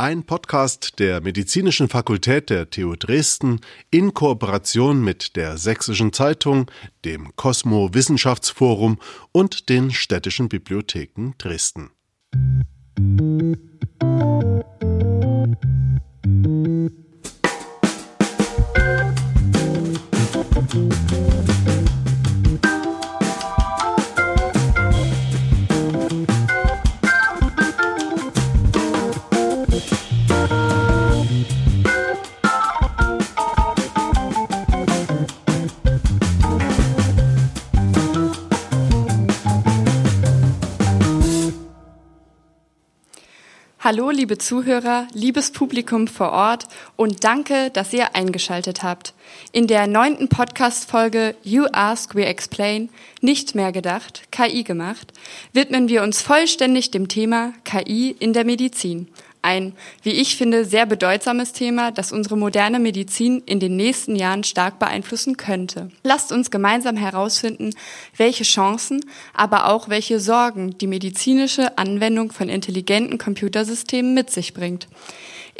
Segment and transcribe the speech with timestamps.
[0.00, 6.70] Ein Podcast der Medizinischen Fakultät der TU Dresden in Kooperation mit der Sächsischen Zeitung,
[7.04, 8.98] dem Cosmo Wissenschaftsforum
[9.32, 11.90] und den städtischen Bibliotheken Dresden.
[43.90, 46.66] Hallo, liebe Zuhörer, liebes Publikum vor Ort
[46.96, 49.14] und danke, dass ihr eingeschaltet habt.
[49.50, 52.90] In der neunten Podcast-Folge You Ask, We Explain,
[53.22, 55.14] nicht mehr gedacht, KI gemacht,
[55.54, 59.08] widmen wir uns vollständig dem Thema KI in der Medizin
[59.48, 64.44] ein, wie ich finde, sehr bedeutsames Thema, das unsere moderne Medizin in den nächsten Jahren
[64.44, 65.90] stark beeinflussen könnte.
[66.02, 67.70] Lasst uns gemeinsam herausfinden,
[68.16, 69.00] welche Chancen,
[69.32, 74.86] aber auch welche Sorgen die medizinische Anwendung von intelligenten Computersystemen mit sich bringt.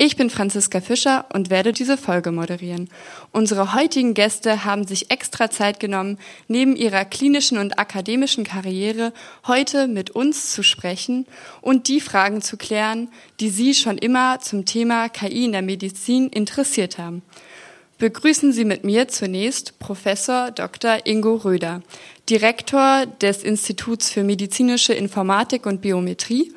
[0.00, 2.88] Ich bin Franziska Fischer und werde diese Folge moderieren.
[3.32, 9.12] Unsere heutigen Gäste haben sich extra Zeit genommen, neben ihrer klinischen und akademischen Karriere
[9.48, 11.26] heute mit uns zu sprechen
[11.62, 13.08] und die Fragen zu klären,
[13.41, 17.22] die Sie schon immer zum Thema KI in der Medizin interessiert haben.
[17.98, 20.98] Begrüßen Sie mit mir zunächst Professor Dr.
[21.06, 21.82] Ingo Röder,
[22.30, 26.52] Direktor des Instituts für medizinische Informatik und Biometrie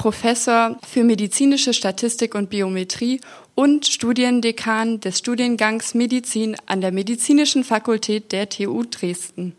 [0.00, 3.20] Professor für medizinische Statistik und Biometrie
[3.54, 9.54] und Studiendekan des Studiengangs Medizin an der Medizinischen Fakultät der TU Dresden.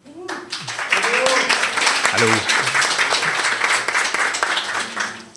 [2.11, 2.27] Hallo.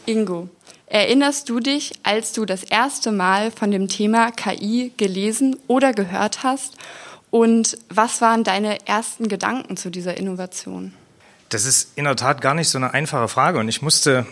[0.06, 0.48] Ingo,
[0.86, 6.42] erinnerst du dich, als du das erste Mal von dem Thema KI gelesen oder gehört
[6.44, 6.78] hast?
[7.30, 10.94] Und was waren deine ersten Gedanken zu dieser Innovation?
[11.50, 13.58] Das ist in der Tat gar nicht so eine einfache Frage.
[13.58, 14.24] Und ich musste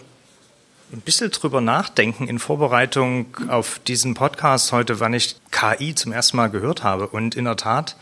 [0.93, 6.37] ein bisschen drüber nachdenken in Vorbereitung auf diesen Podcast heute, wann ich KI zum ersten
[6.37, 7.07] Mal gehört habe.
[7.07, 7.97] Und in der Tat,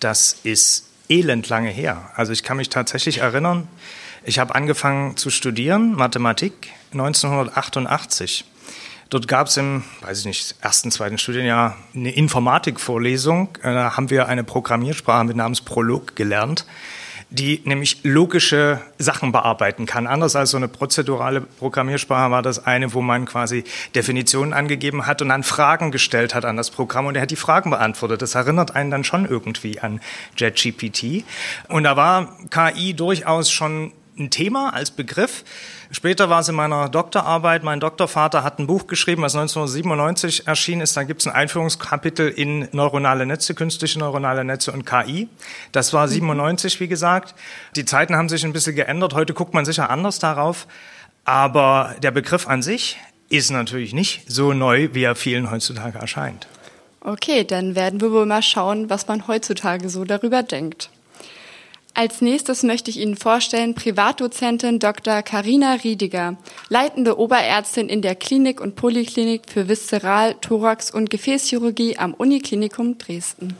[0.00, 2.10] das ist elend lange her.
[2.16, 3.68] Also ich kann mich tatsächlich erinnern,
[4.24, 8.44] ich habe angefangen zu studieren, Mathematik, 1988.
[9.10, 13.56] Dort gab es im, weiß ich nicht, ersten, zweiten Studienjahr eine Informatikvorlesung.
[13.62, 16.64] Äh, da haben wir eine Programmiersprache mit Namens Prolog gelernt
[17.30, 20.06] die nämlich logische Sachen bearbeiten kann.
[20.08, 23.64] Anders als so eine prozedurale Programmiersprache war das eine, wo man quasi
[23.94, 27.36] Definitionen angegeben hat und dann Fragen gestellt hat an das Programm und er hat die
[27.36, 28.20] Fragen beantwortet.
[28.22, 30.00] Das erinnert einen dann schon irgendwie an
[30.36, 31.24] JetGPT.
[31.68, 35.44] Und da war KI durchaus schon ein Thema als Begriff.
[35.90, 37.64] Später war es in meiner Doktorarbeit.
[37.64, 40.96] Mein Doktorvater hat ein Buch geschrieben, was 1997 erschienen ist.
[40.96, 45.28] Da gibt es ein Einführungskapitel in neuronale Netze, künstliche neuronale Netze und KI.
[45.72, 47.34] Das war 97, wie gesagt.
[47.74, 49.14] Die Zeiten haben sich ein bisschen geändert.
[49.14, 50.68] Heute guckt man sicher anders darauf.
[51.24, 52.98] Aber der Begriff an sich
[53.28, 56.46] ist natürlich nicht so neu, wie er vielen heutzutage erscheint.
[57.00, 60.90] Okay, dann werden wir wohl mal schauen, was man heutzutage so darüber denkt.
[62.00, 65.20] Als nächstes möchte ich Ihnen vorstellen Privatdozentin Dr.
[65.20, 66.38] Karina Riediger,
[66.70, 73.54] leitende Oberärztin in der Klinik und Poliklinik für Viszeral-, Thorax- und Gefäßchirurgie am Uniklinikum Dresden.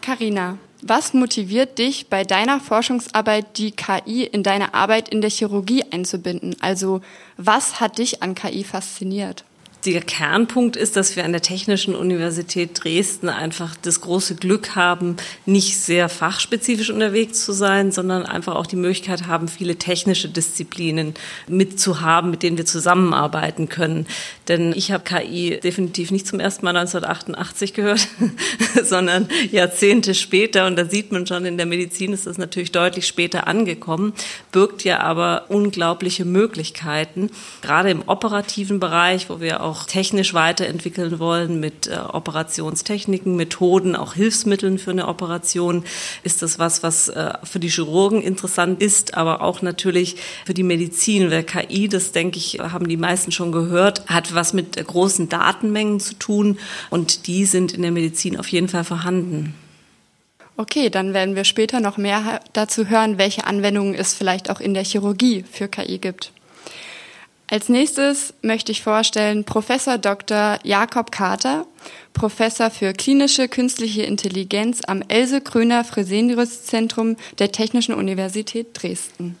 [0.00, 5.82] Karina, was motiviert dich bei deiner Forschungsarbeit, die KI in deine Arbeit in der Chirurgie
[5.90, 6.54] einzubinden?
[6.60, 7.00] Also,
[7.36, 9.44] was hat dich an KI fasziniert?
[9.84, 15.16] Der Kernpunkt ist, dass wir an der Technischen Universität Dresden einfach das große Glück haben,
[15.46, 21.14] nicht sehr fachspezifisch unterwegs zu sein, sondern einfach auch die Möglichkeit haben, viele technische Disziplinen
[21.48, 24.06] mitzuhaben, mit denen wir zusammenarbeiten können.
[24.48, 28.06] Denn ich habe KI definitiv nicht zum ersten Mal 1988 gehört,
[28.82, 30.66] sondern Jahrzehnte später.
[30.66, 34.12] Und da sieht man schon, in der Medizin ist das natürlich deutlich später angekommen,
[34.52, 37.30] birgt ja aber unglaubliche Möglichkeiten,
[37.62, 43.94] gerade im operativen Bereich, wo wir auch auch technisch weiterentwickeln wollen mit äh, Operationstechniken, Methoden,
[43.94, 45.84] auch Hilfsmitteln für eine Operation,
[46.24, 50.64] ist das was, was äh, für die Chirurgen interessant ist, aber auch natürlich für die
[50.64, 51.30] Medizin.
[51.30, 55.28] Weil KI, das denke ich, haben die meisten schon gehört, hat was mit äh, großen
[55.28, 56.58] Datenmengen zu tun
[56.90, 59.54] und die sind in der Medizin auf jeden Fall vorhanden.
[60.56, 64.74] Okay, dann werden wir später noch mehr dazu hören, welche Anwendungen es vielleicht auch in
[64.74, 66.32] der Chirurgie für KI gibt.
[67.52, 70.60] Als nächstes möchte ich vorstellen Professor Dr.
[70.62, 71.66] Jakob Carter,
[72.12, 79.36] Professor für klinische künstliche Intelligenz am Else Kröner Fresenius Zentrum der Technischen Universität Dresden.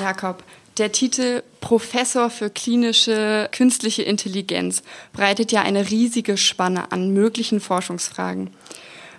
[0.00, 0.44] Jakob,
[0.78, 8.50] der Titel Professor für klinische künstliche Intelligenz breitet ja eine riesige Spanne an möglichen Forschungsfragen.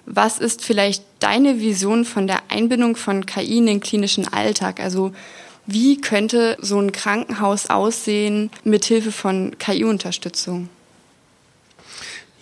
[0.06, 4.80] Was ist vielleicht deine Vision von der Einbindung von KI in den klinischen Alltag?
[4.80, 5.12] Also
[5.66, 10.70] wie könnte so ein Krankenhaus aussehen mit Hilfe von KI-Unterstützung?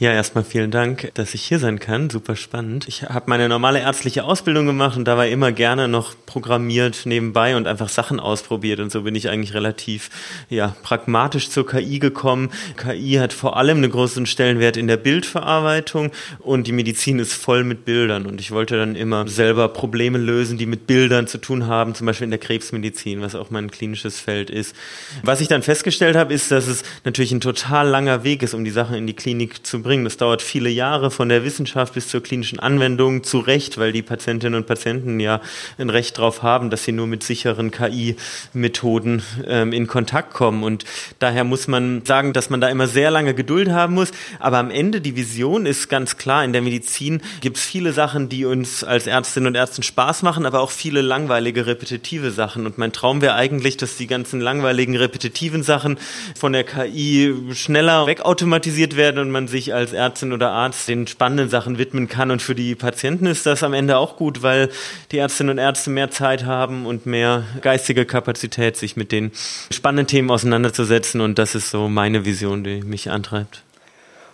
[0.03, 2.09] Ja, erstmal vielen Dank, dass ich hier sein kann.
[2.09, 2.89] Super spannend.
[2.89, 7.67] Ich habe meine normale ärztliche Ausbildung gemacht und dabei immer gerne noch programmiert nebenbei und
[7.67, 8.81] einfach Sachen ausprobiert.
[8.81, 10.09] Und so bin ich eigentlich relativ
[10.49, 12.49] ja, pragmatisch zur KI gekommen.
[12.75, 17.63] KI hat vor allem einen großen Stellenwert in der Bildverarbeitung und die Medizin ist voll
[17.63, 18.25] mit Bildern.
[18.25, 22.07] Und ich wollte dann immer selber Probleme lösen, die mit Bildern zu tun haben, zum
[22.07, 24.75] Beispiel in der Krebsmedizin, was auch mein klinisches Feld ist.
[25.23, 28.65] Was ich dann festgestellt habe, ist, dass es natürlich ein total langer Weg ist, um
[28.65, 30.05] die Sachen in die Klinik zu bringen bringen.
[30.05, 34.01] Das dauert viele Jahre von der Wissenschaft bis zur klinischen Anwendung zu Recht, weil die
[34.01, 35.39] Patientinnen und Patienten ja
[35.77, 40.63] ein Recht darauf haben, dass sie nur mit sicheren KI-Methoden ähm, in Kontakt kommen.
[40.63, 40.83] Und
[41.19, 44.11] daher muss man sagen, dass man da immer sehr lange Geduld haben muss.
[44.39, 48.29] Aber am Ende die Vision ist ganz klar, in der Medizin gibt es viele Sachen,
[48.29, 52.65] die uns als Ärztinnen und Ärzten Spaß machen, aber auch viele langweilige, repetitive Sachen.
[52.65, 55.99] Und mein Traum wäre eigentlich, dass die ganzen langweiligen, repetitiven Sachen
[56.35, 61.49] von der KI schneller wegautomatisiert werden und man sich als Ärztin oder Arzt den spannenden
[61.49, 62.31] Sachen widmen kann.
[62.31, 64.69] Und für die Patienten ist das am Ende auch gut, weil
[65.11, 69.31] die Ärztinnen und Ärzte mehr Zeit haben und mehr geistige Kapazität, sich mit den
[69.71, 71.21] spannenden Themen auseinanderzusetzen.
[71.21, 73.63] Und das ist so meine Vision, die mich antreibt.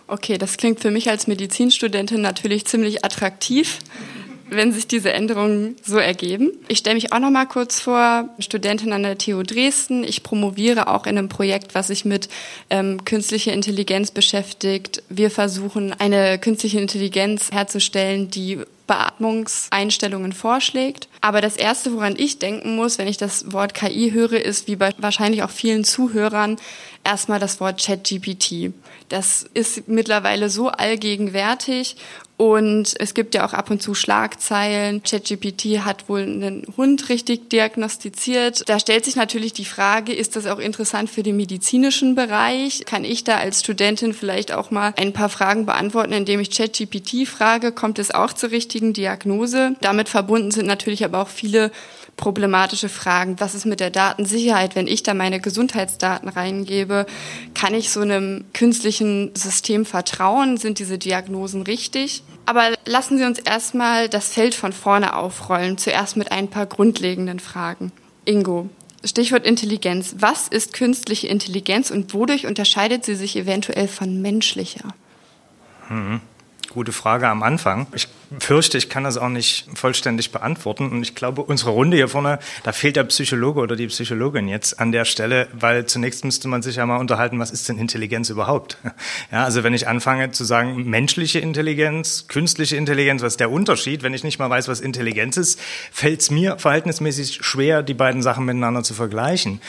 [0.06, 3.78] Okay, das klingt für mich als Medizinstudentin natürlich ziemlich attraktiv
[4.50, 6.50] wenn sich diese Änderungen so ergeben.
[6.68, 10.04] Ich stelle mich auch noch mal kurz vor, Studentin an der TU Dresden.
[10.04, 12.28] Ich promoviere auch in einem Projekt, was sich mit
[12.68, 15.02] ähm, künstlicher Intelligenz beschäftigt.
[15.08, 21.08] Wir versuchen, eine künstliche Intelligenz herzustellen, die Beatmungseinstellungen vorschlägt.
[21.20, 24.74] Aber das Erste, woran ich denken muss, wenn ich das Wort KI höre, ist wie
[24.74, 26.56] bei wahrscheinlich auch vielen Zuhörern
[27.04, 28.72] erstmal das Wort ChatGPT.
[29.08, 31.96] Das ist mittlerweile so allgegenwärtig
[32.40, 35.02] und es gibt ja auch ab und zu Schlagzeilen.
[35.02, 38.66] ChatGPT hat wohl einen Hund richtig diagnostiziert.
[38.66, 42.86] Da stellt sich natürlich die Frage, ist das auch interessant für den medizinischen Bereich?
[42.86, 47.28] Kann ich da als Studentin vielleicht auch mal ein paar Fragen beantworten, indem ich ChatGPT
[47.28, 49.76] frage, kommt es auch zur richtigen Diagnose?
[49.82, 51.70] Damit verbunden sind natürlich aber auch viele
[52.16, 53.38] problematische Fragen.
[53.38, 57.04] Was ist mit der Datensicherheit, wenn ich da meine Gesundheitsdaten reingebe?
[57.52, 60.56] Kann ich so einem künstlichen System vertrauen?
[60.56, 62.22] Sind diese Diagnosen richtig?
[62.50, 67.38] Aber lassen Sie uns erstmal das Feld von vorne aufrollen, zuerst mit ein paar grundlegenden
[67.38, 67.92] Fragen.
[68.24, 68.68] Ingo,
[69.04, 70.16] Stichwort Intelligenz.
[70.18, 74.88] Was ist künstliche Intelligenz und wodurch unterscheidet sie sich eventuell von menschlicher?
[75.88, 76.20] Mhm.
[76.70, 77.88] Gute Frage am Anfang.
[77.96, 78.06] Ich
[78.38, 80.88] fürchte, ich kann das auch nicht vollständig beantworten.
[80.88, 84.78] Und ich glaube, unsere Runde hier vorne, da fehlt der Psychologe oder die Psychologin jetzt
[84.78, 88.30] an der Stelle, weil zunächst müsste man sich ja mal unterhalten, was ist denn Intelligenz
[88.30, 88.78] überhaupt?
[89.32, 94.02] Ja, also wenn ich anfange zu sagen, menschliche Intelligenz, künstliche Intelligenz, was ist der Unterschied?
[94.02, 95.60] Wenn ich nicht mal weiß, was Intelligenz ist,
[95.92, 99.60] fällt es mir verhältnismäßig schwer, die beiden Sachen miteinander zu vergleichen.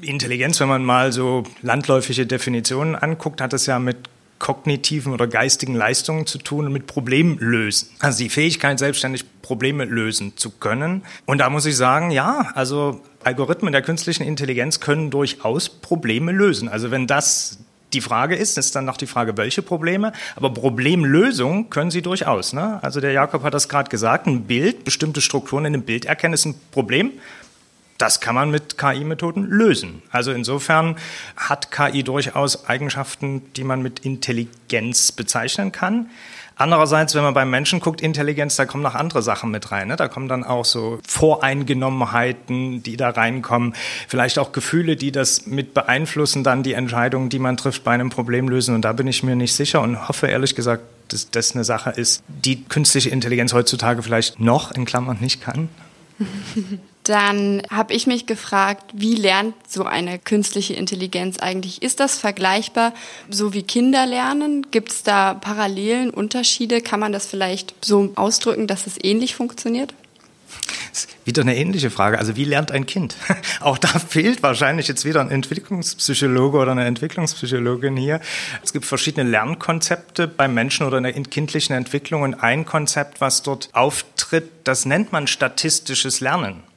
[0.00, 4.08] Intelligenz, wenn man mal so landläufige Definitionen anguckt, hat es ja mit
[4.40, 7.90] kognitiven oder geistigen Leistungen zu tun und mit Problemlösen.
[8.00, 11.02] Also die Fähigkeit, selbstständig Probleme lösen zu können.
[11.26, 16.68] Und da muss ich sagen, ja, also Algorithmen der künstlichen Intelligenz können durchaus Probleme lösen.
[16.68, 17.58] Also wenn das
[17.92, 22.52] die Frage ist, ist dann noch die Frage, welche Probleme, aber Problemlösung können sie durchaus.
[22.52, 22.82] Ne?
[22.82, 26.34] Also der Jakob hat das gerade gesagt, ein Bild, bestimmte Strukturen in einem Bild erkennen,
[26.34, 27.12] ist ein Problem
[28.00, 30.02] das kann man mit KI-Methoden lösen.
[30.10, 30.96] Also insofern
[31.36, 36.08] hat KI durchaus Eigenschaften, die man mit Intelligenz bezeichnen kann.
[36.56, 39.88] Andererseits, wenn man beim Menschen guckt, Intelligenz, da kommen noch andere Sachen mit rein.
[39.88, 39.96] Ne?
[39.96, 43.74] Da kommen dann auch so Voreingenommenheiten, die da reinkommen.
[44.08, 48.10] Vielleicht auch Gefühle, die das mit beeinflussen, dann die Entscheidungen, die man trifft bei einem
[48.10, 48.74] Problem lösen.
[48.74, 51.90] Und da bin ich mir nicht sicher und hoffe ehrlich gesagt, dass das eine Sache
[51.90, 55.70] ist, die künstliche Intelligenz heutzutage vielleicht noch in Klammern nicht kann.
[57.10, 61.82] Dann habe ich mich gefragt, wie lernt so eine künstliche Intelligenz eigentlich?
[61.82, 62.94] Ist das vergleichbar
[63.28, 64.68] so wie Kinder lernen?
[64.70, 66.80] Gibt es da Parallelen, Unterschiede?
[66.80, 69.92] Kann man das vielleicht so ausdrücken, dass es ähnlich funktioniert?
[71.24, 72.16] Wieder eine ähnliche Frage.
[72.16, 73.16] Also wie lernt ein Kind?
[73.60, 78.20] Auch da fehlt wahrscheinlich jetzt wieder ein Entwicklungspsychologe oder eine Entwicklungspsychologin hier.
[78.62, 82.22] Es gibt verschiedene Lernkonzepte beim Menschen oder in der kindlichen Entwicklung.
[82.22, 86.69] Und ein Konzept, was dort auftritt, das nennt man statistisches Lernen.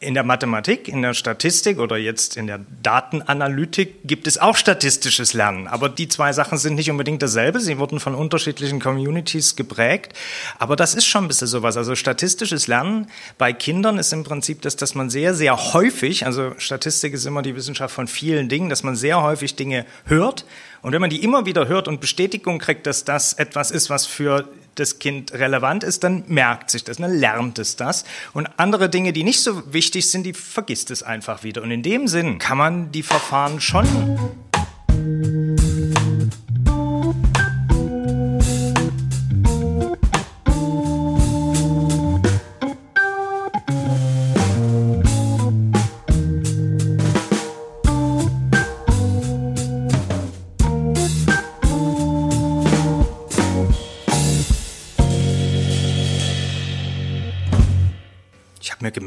[0.00, 5.34] In der Mathematik, in der Statistik oder jetzt in der Datenanalytik gibt es auch statistisches
[5.34, 5.68] Lernen.
[5.68, 7.60] Aber die zwei Sachen sind nicht unbedingt dasselbe.
[7.60, 10.14] Sie wurden von unterschiedlichen Communities geprägt.
[10.58, 11.76] Aber das ist schon ein bisschen sowas.
[11.76, 16.54] Also statistisches Lernen bei Kindern ist im Prinzip das, dass man sehr, sehr häufig, also
[16.56, 20.46] Statistik ist immer die Wissenschaft von vielen Dingen, dass man sehr häufig Dinge hört.
[20.80, 24.06] Und wenn man die immer wieder hört und Bestätigung kriegt, dass das etwas ist, was
[24.06, 28.04] für das Kind relevant ist, dann merkt sich das, dann lernt es das.
[28.32, 31.62] Und andere Dinge, die nicht so wichtig sind, die vergisst es einfach wieder.
[31.62, 33.86] Und in dem Sinn kann man die Verfahren schon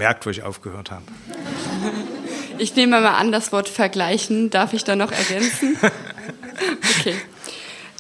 [0.04, 1.04] gemerkt, wo ich aufgehört habe.
[2.58, 5.78] Ich nehme mal an, das Wort vergleichen darf ich da noch ergänzen.
[7.00, 7.16] Okay.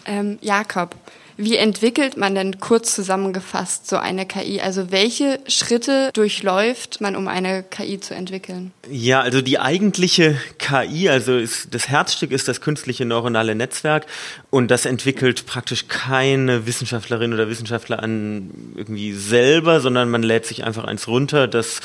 [0.05, 0.95] Ähm, Jakob,
[1.38, 4.62] wie entwickelt man denn kurz zusammengefasst so eine KI?
[4.62, 8.72] Also welche Schritte durchläuft man, um eine KI zu entwickeln?
[8.90, 14.06] Ja, also die eigentliche KI, also ist, das Herzstück ist das künstliche neuronale Netzwerk
[14.50, 20.63] und das entwickelt praktisch keine Wissenschaftlerin oder Wissenschaftler an irgendwie selber, sondern man lädt sich
[20.63, 21.80] einfach eins runter, das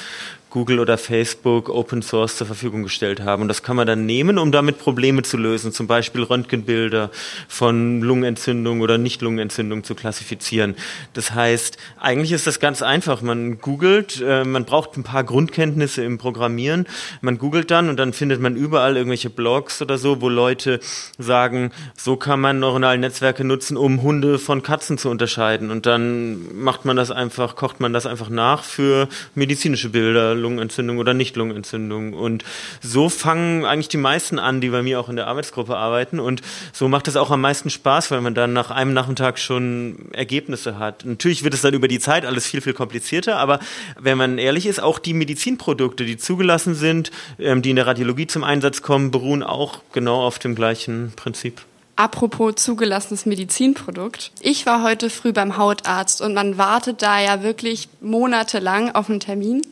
[0.51, 3.43] Google oder Facebook Open Source zur Verfügung gestellt haben.
[3.43, 7.11] Und das kann man dann nehmen, um damit Probleme zu lösen, zum Beispiel Röntgenbilder
[7.49, 10.75] von Lungenentzündung oder Nicht-Lungenentzündung zu klassifizieren.
[11.13, 13.23] Das heißt, eigentlich ist das ganz einfach.
[13.23, 16.87] Man googelt, äh, man braucht ein paar Grundkenntnisse im Programmieren.
[17.21, 20.81] Man googelt dann und dann findet man überall irgendwelche Blogs oder so, wo Leute
[21.19, 25.71] sagen, so kann man neuronale Netzwerke nutzen, um Hunde von Katzen zu unterscheiden.
[25.71, 30.99] Und dann macht man das einfach, kocht man das einfach nach für medizinische Bilder, Lungenentzündung
[30.99, 32.15] oder Nicht-Lungenentzündung.
[32.15, 32.45] Und
[32.81, 36.19] so fangen eigentlich die meisten an, die bei mir auch in der Arbeitsgruppe arbeiten.
[36.19, 36.41] Und
[36.73, 40.79] so macht es auch am meisten Spaß, weil man dann nach einem Nachmittag schon Ergebnisse
[40.79, 41.05] hat.
[41.05, 43.61] Natürlich wird es dann über die Zeit alles viel, viel komplizierter, aber
[44.01, 48.27] wenn man ehrlich ist, auch die Medizinprodukte, die zugelassen sind, ähm, die in der Radiologie
[48.27, 51.61] zum Einsatz kommen, beruhen auch genau auf dem gleichen Prinzip.
[51.99, 54.31] Apropos zugelassenes Medizinprodukt.
[54.41, 59.19] Ich war heute früh beim Hautarzt und man wartet da ja wirklich monatelang auf einen
[59.19, 59.63] Termin.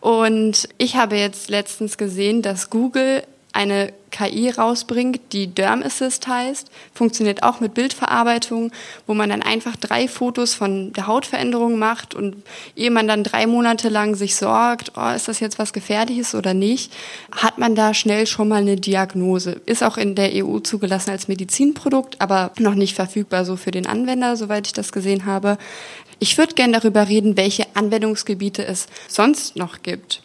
[0.00, 3.22] Und ich habe jetzt letztens gesehen, dass Google
[3.52, 8.70] eine KI rausbringt, die Derm Assist heißt, funktioniert auch mit Bildverarbeitung,
[9.06, 12.42] wo man dann einfach drei Fotos von der Hautveränderung macht und
[12.76, 16.54] ehe man dann drei Monate lang sich sorgt, oh, ist das jetzt was Gefährliches oder
[16.54, 16.92] nicht,
[17.32, 19.60] hat man da schnell schon mal eine Diagnose.
[19.66, 23.86] Ist auch in der EU zugelassen als Medizinprodukt, aber noch nicht verfügbar so für den
[23.86, 25.58] Anwender, soweit ich das gesehen habe.
[26.18, 30.22] Ich würde gerne darüber reden, welche Anwendungsgebiete es sonst noch gibt.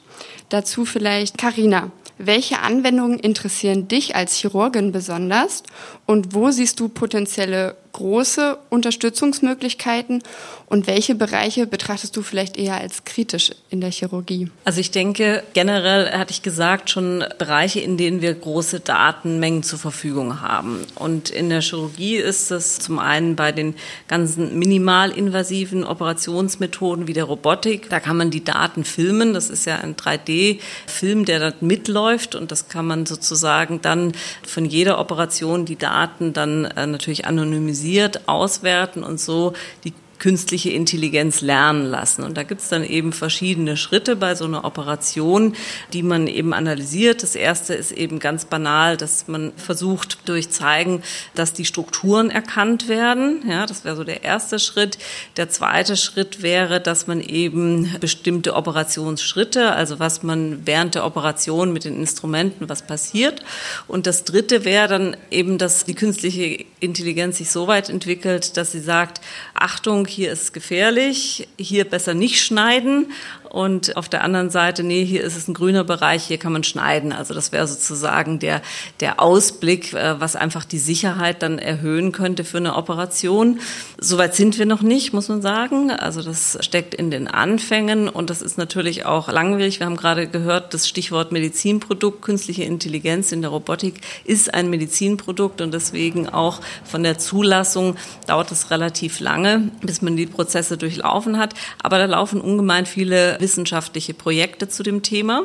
[0.49, 1.91] Dazu vielleicht Karina.
[2.17, 5.63] Welche Anwendungen interessieren dich als Chirurgin besonders
[6.05, 10.23] und wo siehst du potenzielle große Unterstützungsmöglichkeiten
[10.67, 14.49] und welche Bereiche betrachtest du vielleicht eher als kritisch in der Chirurgie?
[14.63, 19.79] Also ich denke, generell hatte ich gesagt, schon Bereiche, in denen wir große Datenmengen zur
[19.79, 20.85] Verfügung haben.
[20.95, 23.75] Und in der Chirurgie ist es zum einen bei den
[24.07, 29.33] ganzen minimalinvasiven Operationsmethoden wie der Robotik, da kann man die Daten filmen.
[29.33, 34.13] Das ist ja ein 3D-Film, der dort mitläuft und das kann man sozusagen dann
[34.47, 40.69] von jeder Operation die Daten dann äh, natürlich anonymisieren analysiert, auswerten und so die künstliche
[40.69, 42.23] Intelligenz lernen lassen.
[42.23, 45.55] Und da gibt es dann eben verschiedene Schritte bei so einer Operation,
[45.93, 47.23] die man eben analysiert.
[47.23, 51.01] Das erste ist eben ganz banal, dass man versucht durch Zeigen,
[51.33, 53.43] dass die Strukturen erkannt werden.
[53.49, 54.99] Ja, das wäre so der erste Schritt.
[55.37, 61.73] Der zweite Schritt wäre, dass man eben bestimmte Operationsschritte, also was man während der Operation
[61.73, 63.43] mit den Instrumenten, was passiert.
[63.87, 68.71] Und das dritte wäre dann eben, dass die künstliche Intelligenz sich so weit entwickelt, dass
[68.71, 69.19] sie sagt,
[69.55, 73.11] Achtung, hier ist gefährlich, hier besser nicht schneiden
[73.51, 76.63] und auf der anderen Seite, nee, hier ist es ein grüner Bereich, hier kann man
[76.63, 77.11] schneiden.
[77.11, 78.61] Also das wäre sozusagen der,
[79.01, 83.59] der Ausblick, äh, was einfach die Sicherheit dann erhöhen könnte für eine Operation.
[83.99, 85.91] Soweit sind wir noch nicht, muss man sagen.
[85.91, 89.81] Also das steckt in den Anfängen und das ist natürlich auch langwierig.
[89.81, 95.59] Wir haben gerade gehört, das Stichwort Medizinprodukt, künstliche Intelligenz in der Robotik ist ein Medizinprodukt
[95.59, 101.37] und deswegen auch von der Zulassung dauert es relativ lange, bis man die Prozesse durchlaufen
[101.37, 101.53] hat.
[101.83, 105.43] Aber da laufen ungemein viele wissenschaftliche Projekte zu dem Thema.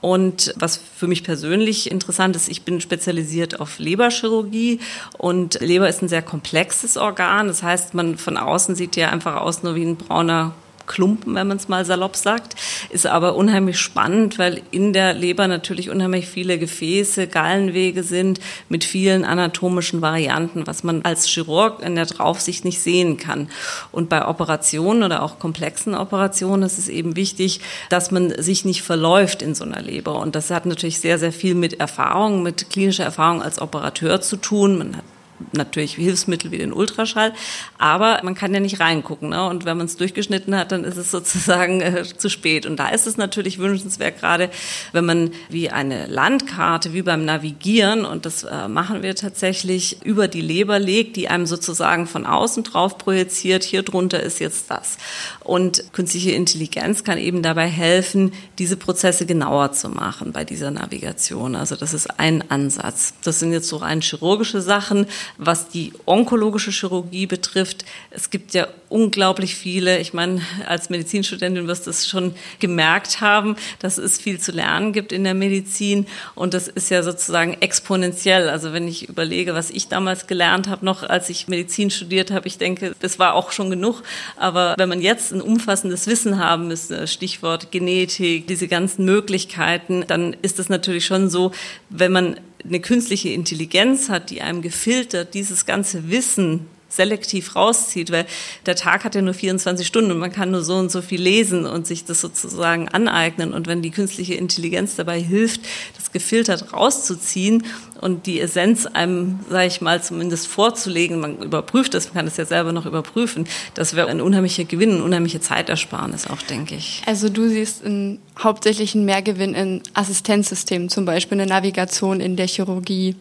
[0.00, 4.80] Und was für mich persönlich interessant ist, ich bin spezialisiert auf Leberchirurgie
[5.18, 7.48] und Leber ist ein sehr komplexes Organ.
[7.48, 10.54] Das heißt, man von außen sieht ja einfach aus nur wie ein brauner
[10.92, 12.54] Klumpen, wenn man es mal salopp sagt.
[12.90, 18.84] Ist aber unheimlich spannend, weil in der Leber natürlich unheimlich viele Gefäße, Gallenwege sind mit
[18.84, 23.48] vielen anatomischen Varianten, was man als Chirurg in der Draufsicht nicht sehen kann.
[23.90, 28.82] Und bei Operationen oder auch komplexen Operationen ist es eben wichtig, dass man sich nicht
[28.82, 30.20] verläuft in so einer Leber.
[30.20, 34.36] Und das hat natürlich sehr, sehr viel mit Erfahrung, mit klinischer Erfahrung als Operateur zu
[34.36, 34.76] tun.
[34.76, 35.04] Man hat
[35.52, 37.32] natürlich Hilfsmittel wie den Ultraschall,
[37.78, 39.30] aber man kann ja nicht reingucken.
[39.30, 39.46] Ne?
[39.46, 42.66] Und wenn man es durchgeschnitten hat, dann ist es sozusagen äh, zu spät.
[42.66, 44.50] Und da ist es natürlich wünschenswert, gerade
[44.92, 50.28] wenn man wie eine Landkarte, wie beim Navigieren, und das äh, machen wir tatsächlich, über
[50.28, 54.98] die Leber legt, die einem sozusagen von außen drauf projiziert, hier drunter ist jetzt das.
[55.40, 61.56] Und künstliche Intelligenz kann eben dabei helfen, diese Prozesse genauer zu machen bei dieser Navigation.
[61.56, 63.14] Also das ist ein Ansatz.
[63.24, 65.06] Das sind jetzt so rein chirurgische Sachen
[65.38, 67.84] was die onkologische Chirurgie betrifft.
[68.10, 73.56] Es gibt ja unglaublich viele, ich meine, als Medizinstudentin wirst du es schon gemerkt haben,
[73.78, 78.48] dass es viel zu lernen gibt in der Medizin und das ist ja sozusagen exponentiell.
[78.48, 82.46] Also wenn ich überlege, was ich damals gelernt habe, noch als ich Medizin studiert habe,
[82.46, 84.02] ich denke, das war auch schon genug.
[84.36, 90.36] Aber wenn man jetzt ein umfassendes Wissen haben müsste, Stichwort Genetik, diese ganzen Möglichkeiten, dann
[90.42, 91.52] ist es natürlich schon so,
[91.88, 98.26] wenn man eine künstliche Intelligenz hat, die einem gefiltert dieses ganze Wissen selektiv rauszieht, weil
[98.66, 101.20] der Tag hat ja nur 24 Stunden und man kann nur so und so viel
[101.20, 103.52] lesen und sich das sozusagen aneignen.
[103.54, 105.62] Und wenn die künstliche Intelligenz dabei hilft,
[105.96, 107.64] das gefiltert rauszuziehen
[108.00, 112.36] und die Essenz einem, sage ich mal, zumindest vorzulegen, man überprüft das, man kann das
[112.36, 117.02] ja selber noch überprüfen, das wäre ein unheimlicher Gewinn, eine unheimliche Zeitersparnis auch, denke ich.
[117.06, 122.46] Also du siehst in, hauptsächlich einen Mehrgewinn in Assistenzsystemen, zum Beispiel eine Navigation in der
[122.46, 123.16] Chirurgie.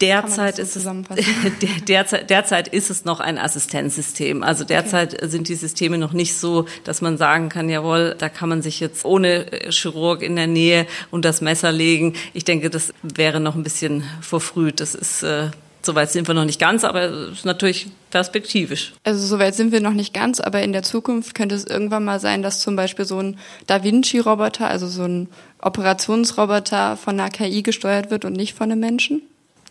[0.00, 0.84] Derzeit so ist es
[1.88, 4.42] derzeit, derzeit ist es noch ein Assistenzsystem.
[4.42, 5.28] Also derzeit okay.
[5.28, 8.80] sind die Systeme noch nicht so, dass man sagen kann, jawohl, da kann man sich
[8.80, 12.14] jetzt ohne Chirurg in der Nähe und das Messer legen.
[12.32, 14.80] Ich denke, das wäre noch ein bisschen verfrüht.
[14.80, 15.50] Das ist äh,
[15.82, 18.92] Soweit sind wir noch nicht ganz, aber es ist natürlich perspektivisch.
[19.02, 22.20] Also soweit sind wir noch nicht ganz, aber in der Zukunft könnte es irgendwann mal
[22.20, 25.28] sein, dass zum Beispiel so ein Da Vinci-Roboter, also so ein
[25.62, 29.22] Operationsroboter von einer KI gesteuert wird und nicht von einem Menschen?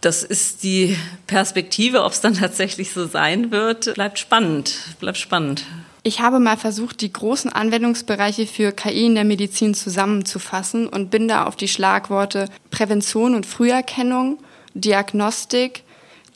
[0.01, 0.95] Das ist die
[1.27, 5.65] Perspektive, ob es dann tatsächlich so sein wird, bleibt spannend, bleibt spannend.
[6.03, 11.27] Ich habe mal versucht, die großen Anwendungsbereiche für KI in der Medizin zusammenzufassen und bin
[11.27, 14.39] da auf die Schlagworte Prävention und Früherkennung,
[14.73, 15.83] Diagnostik,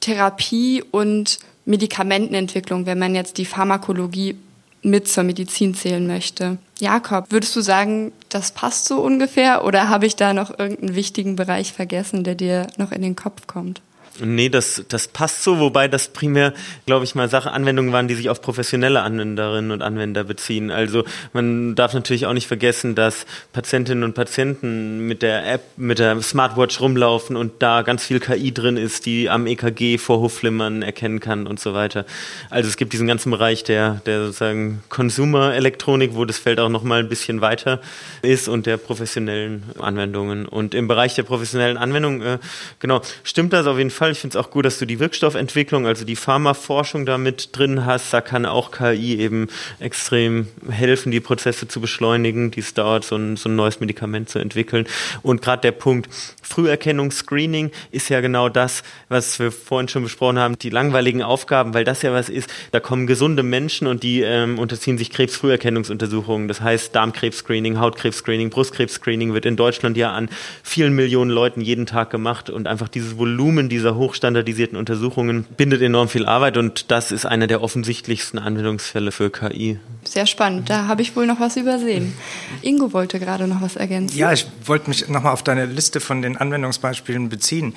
[0.01, 4.35] Therapie und Medikamentenentwicklung, wenn man jetzt die Pharmakologie
[4.81, 6.57] mit zur Medizin zählen möchte.
[6.83, 11.37] Jakob, würdest du sagen, das passt so ungefähr oder habe ich da noch irgendeinen wichtigen
[11.37, 13.81] Bereich vergessen, der dir noch in den Kopf kommt?
[14.19, 16.53] Nee, das, das passt so, wobei das primär,
[16.85, 20.69] glaube ich mal, Sache Anwendungen waren, die sich auf professionelle Anwenderinnen und Anwender beziehen.
[20.69, 25.97] Also man darf natürlich auch nicht vergessen, dass Patientinnen und Patienten mit der App, mit
[25.97, 31.19] der Smartwatch rumlaufen und da ganz viel KI drin ist, die am EKG Vorhofflimmern erkennen
[31.19, 32.05] kann und so weiter.
[32.51, 36.99] Also es gibt diesen ganzen Bereich der, der sozusagen Consumer-Elektronik, wo das Feld auch nochmal
[36.99, 37.81] ein bisschen weiter
[38.21, 40.45] ist und der professionellen Anwendungen.
[40.45, 42.37] Und im Bereich der professionellen Anwendungen, äh,
[42.77, 44.11] genau, stimmt das auf jeden Fall Fall.
[44.11, 47.85] Ich finde es auch gut, dass du die Wirkstoffentwicklung, also die Pharmaforschung da mit drin
[47.85, 48.13] hast.
[48.13, 49.47] Da kann auch KI eben
[49.79, 54.27] extrem helfen, die Prozesse zu beschleunigen, die es dauert, so ein, so ein neues Medikament
[54.27, 54.87] zu entwickeln.
[55.21, 56.09] Und gerade der Punkt
[56.41, 61.73] Früherkennung, Screening ist ja genau das, was wir vorhin schon besprochen haben, die langweiligen Aufgaben,
[61.73, 66.49] weil das ja was ist, da kommen gesunde Menschen und die ähm, unterziehen sich Krebsfrüherkennungsuntersuchungen.
[66.49, 70.27] Das heißt Darmkrebs-Screening, Hautkrebs-Screening, Brustkrebs-Screening wird in Deutschland ja an
[70.61, 76.09] vielen Millionen Leuten jeden Tag gemacht und einfach dieses Volumen dieser hochstandardisierten Untersuchungen bindet enorm
[76.09, 79.79] viel Arbeit und das ist einer der offensichtlichsten Anwendungsfälle für KI.
[80.03, 82.13] Sehr spannend, da habe ich wohl noch was übersehen.
[82.61, 84.17] Ingo wollte gerade noch was ergänzen.
[84.17, 87.75] Ja, ich wollte mich nochmal auf deine Liste von den Anwendungsbeispielen beziehen.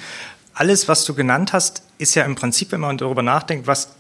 [0.54, 3.95] Alles, was du genannt hast, ist ja im Prinzip, wenn man darüber nachdenkt, was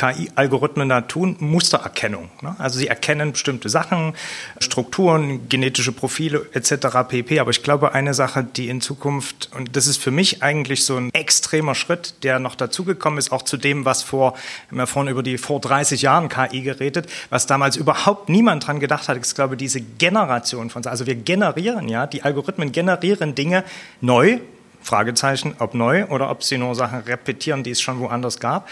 [0.00, 2.30] KI-Algorithmen da tun, Mustererkennung.
[2.40, 2.56] Ne?
[2.58, 4.14] Also sie erkennen bestimmte Sachen,
[4.58, 6.86] Strukturen, genetische Profile etc.
[7.06, 7.38] pp.
[7.38, 10.96] Aber ich glaube, eine Sache, die in Zukunft, und das ist für mich eigentlich so
[10.96, 14.86] ein extremer Schritt, der noch dazugekommen ist, auch zu dem, was vor, wir haben ja
[14.86, 19.18] vorhin über die vor 30 Jahren KI geredet, was damals überhaupt niemand dran gedacht hat,
[19.18, 23.64] ist, glaube ich, diese Generation von, also wir generieren ja, die Algorithmen generieren Dinge
[24.00, 24.38] neu,
[24.82, 28.66] Fragezeichen, ob neu oder ob sie nur Sachen repetieren, die es schon woanders gab.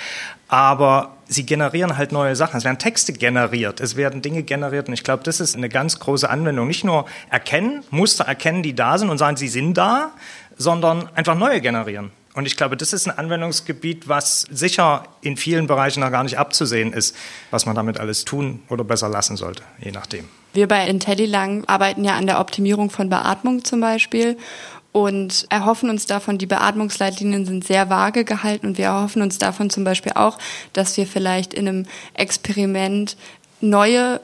[0.48, 2.56] Aber sie generieren halt neue Sachen.
[2.56, 4.88] Es werden Texte generiert, es werden Dinge generiert.
[4.88, 6.66] Und ich glaube, das ist eine ganz große Anwendung.
[6.66, 10.12] Nicht nur erkennen, Muster erkennen, die da sind und sagen, sie sind da,
[10.56, 12.10] sondern einfach neue generieren.
[12.34, 16.38] Und ich glaube, das ist ein Anwendungsgebiet, was sicher in vielen Bereichen noch gar nicht
[16.38, 17.16] abzusehen ist,
[17.50, 20.28] was man damit alles tun oder besser lassen sollte, je nachdem.
[20.52, 24.36] Wir bei IntelliLang arbeiten ja an der Optimierung von Beatmung zum Beispiel
[25.04, 29.70] und erhoffen uns davon, die Beatmungsleitlinien sind sehr vage gehalten und wir erhoffen uns davon
[29.70, 30.38] zum Beispiel auch,
[30.72, 33.16] dass wir vielleicht in einem Experiment
[33.60, 34.20] neue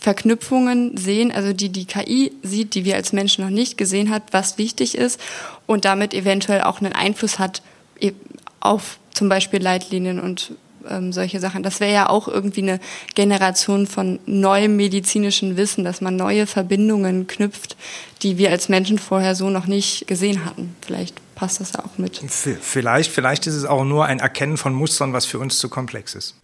[0.00, 4.22] Verknüpfungen sehen, also die die KI sieht, die wir als Menschen noch nicht gesehen hat,
[4.32, 5.20] was wichtig ist
[5.66, 7.62] und damit eventuell auch einen Einfluss hat
[8.00, 8.12] e,
[8.60, 10.52] auf zum Beispiel Leitlinien und
[10.90, 11.62] ähm, solche Sachen.
[11.62, 12.80] Das wäre ja auch irgendwie eine
[13.14, 17.76] Generation von neuem medizinischen Wissen, dass man neue Verbindungen knüpft,
[18.22, 20.74] die wir als Menschen vorher so noch nicht gesehen hatten.
[20.84, 22.20] Vielleicht passt das auch mit.
[22.60, 26.14] Vielleicht, vielleicht ist es auch nur ein Erkennen von Mustern, was für uns zu komplex
[26.14, 26.34] ist.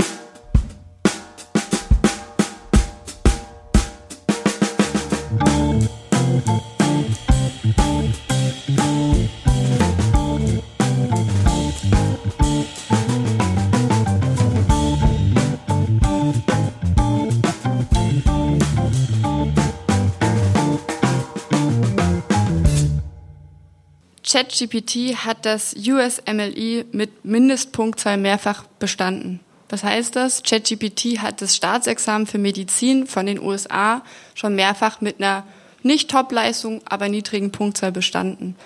[24.34, 29.38] ChatGPT hat das USMLE mit Mindestpunktzahl mehrfach bestanden.
[29.68, 30.42] Was heißt das?
[30.42, 34.02] ChatGPT hat das Staatsexamen für Medizin von den USA
[34.34, 35.46] schon mehrfach mit einer
[35.84, 38.56] nicht Top-Leistung, aber niedrigen Punktzahl bestanden.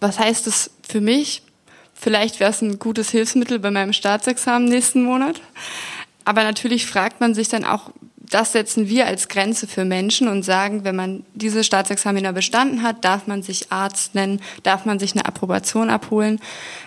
[0.00, 1.42] Was heißt das für mich?
[1.94, 5.40] Vielleicht wäre es ein gutes Hilfsmittel bei meinem Staatsexamen nächsten Monat.
[6.24, 7.92] Aber natürlich fragt man sich dann auch,
[8.32, 13.04] das setzen wir als Grenze für Menschen und sagen, wenn man diese Staatsexaminer bestanden hat,
[13.04, 16.40] darf man sich Arzt nennen, darf man sich eine Approbation abholen.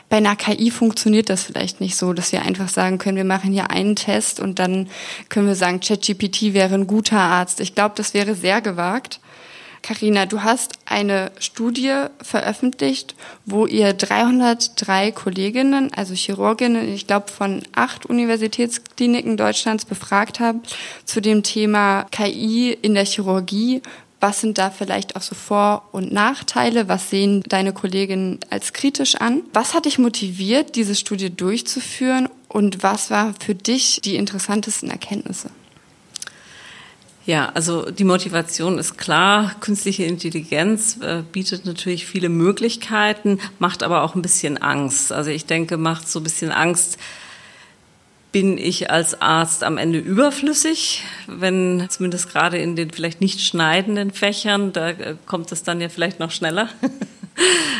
[0.09, 3.51] Bei einer KI funktioniert das vielleicht nicht so, dass wir einfach sagen können, wir machen
[3.51, 4.87] hier einen Test und dann
[5.29, 7.59] können wir sagen, ChatGPT wäre ein guter Arzt.
[7.59, 9.19] Ich glaube, das wäre sehr gewagt.
[9.85, 13.13] Karina, du hast eine Studie veröffentlicht,
[13.45, 21.21] wo ihr 303 Kolleginnen, also Chirurginnen, ich glaube von acht Universitätskliniken Deutschlands befragt habt zu
[21.21, 23.83] dem Thema KI in der Chirurgie.
[24.19, 26.87] Was sind da vielleicht auch so Vor- und Nachteile?
[26.87, 29.43] Was sehen deine Kolleginnen als kritisch an?
[29.53, 32.27] Was hat dich motiviert, diese Studie durchzuführen?
[32.47, 35.51] Und was war für dich die interessantesten Erkenntnisse?
[37.25, 39.55] Ja, also die Motivation ist klar.
[39.59, 45.11] Künstliche Intelligenz äh, bietet natürlich viele Möglichkeiten, macht aber auch ein bisschen Angst.
[45.11, 46.99] Also ich denke, macht so ein bisschen Angst,
[48.31, 54.11] bin ich als Arzt am Ende überflüssig, wenn zumindest gerade in den vielleicht nicht schneidenden
[54.11, 56.69] Fächern, da äh, kommt es dann ja vielleicht noch schneller.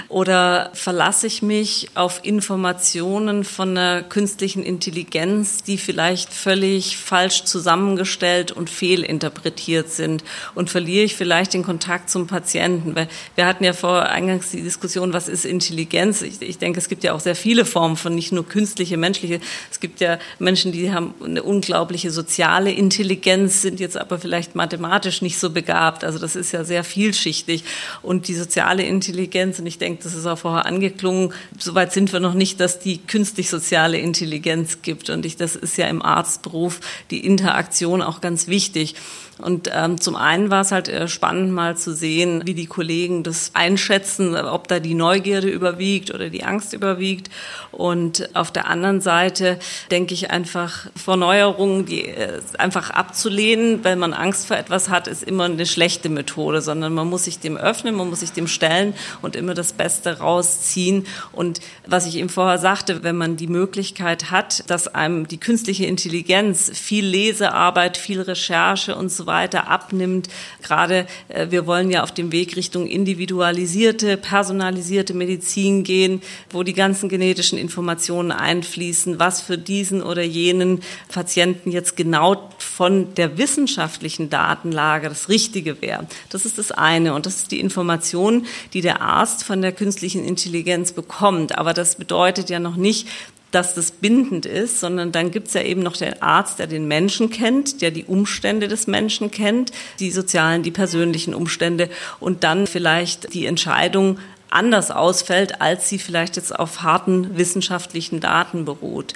[0.08, 8.51] Oder verlasse ich mich auf Informationen von einer künstlichen Intelligenz, die vielleicht völlig falsch zusammengestellt
[8.51, 10.23] und fehlinterpretiert sind?
[10.54, 12.95] Und verliere ich vielleicht den Kontakt zum Patienten?
[12.95, 16.21] Weil wir hatten ja vor eingangs die Diskussion, was ist Intelligenz?
[16.21, 19.39] Ich, ich denke, es gibt ja auch sehr viele Formen von nicht nur künstliche, menschliche.
[19.71, 25.21] Es gibt ja Menschen, die haben eine unglaubliche soziale Intelligenz, sind jetzt aber vielleicht mathematisch
[25.21, 26.04] nicht so begabt.
[26.04, 27.63] Also das ist ja sehr vielschichtig.
[28.01, 32.19] Und die soziale Intelligenz, und ich denke, das ist auch vorher angeklungen, soweit sind wir
[32.19, 35.09] noch nicht, dass die künstlich-soziale Intelligenz gibt.
[35.09, 36.79] Und ich, das ist ja im Arztberuf
[37.11, 38.95] die Interaktion auch ganz wichtig.
[39.38, 43.24] Und ähm, zum einen war es halt äh, spannend mal zu sehen, wie die Kollegen
[43.24, 47.30] das einschätzen, ob da die Neugierde überwiegt oder die Angst überwiegt.
[47.74, 49.60] Und auf der anderen Seite
[49.91, 55.08] denke ich einfach, vor Neuerungen, die äh, einfach abzulehnen, weil man Angst vor etwas hat,
[55.08, 58.48] ist immer eine schlechte Methode, sondern man muss sich dem öffnen, man muss sich dem
[58.48, 61.08] stellen und immer das Beste rausziehen.
[61.34, 65.86] Und was ich eben vorher sagte, wenn man die Möglichkeit hat, dass einem die künstliche
[65.86, 70.29] Intelligenz viel Lesearbeit, viel Recherche und so weiter abnimmt.
[70.61, 76.73] Gerade äh, wir wollen ja auf dem Weg Richtung individualisierte, personalisierte Medizin gehen, wo die
[76.73, 84.29] ganzen genetischen Informationen einfließen, was für diesen oder jenen Patienten jetzt genau von der wissenschaftlichen
[84.29, 86.07] Datenlage das Richtige wäre.
[86.29, 87.13] Das ist das eine.
[87.13, 91.57] Und das ist die Information, die der Arzt von der künstlichen Intelligenz bekommt.
[91.57, 93.07] Aber das bedeutet ja noch nicht,
[93.55, 96.89] dass das bindend ist, sondern dann gibt es ja eben noch den Arzt, der den
[96.89, 101.89] Menschen kennt, der die Umstände des Menschen kennt, die sozialen, die persönlichen Umstände
[102.19, 108.65] und dann vielleicht die Entscheidung anders ausfällt, als sie vielleicht jetzt auf harten wissenschaftlichen Daten
[108.65, 109.13] beruht.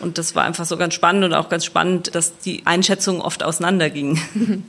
[0.00, 3.42] Und das war einfach so ganz spannend und auch ganz spannend, dass die Einschätzungen oft
[3.42, 4.64] auseinandergingen.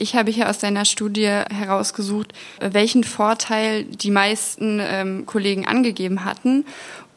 [0.00, 6.64] Ich habe hier aus deiner Studie herausgesucht, welchen Vorteil die meisten ähm, Kollegen angegeben hatten.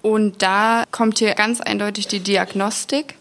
[0.02, 3.16] Und da kommt hier ganz eindeutig die Diagnostik.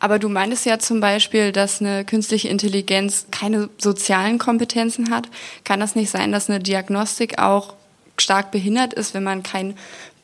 [0.00, 5.28] Aber du meintest ja zum Beispiel, dass eine künstliche Intelligenz keine sozialen Kompetenzen hat.
[5.64, 7.74] Kann das nicht sein, dass eine Diagnostik auch
[8.16, 9.76] stark behindert ist, wenn man kein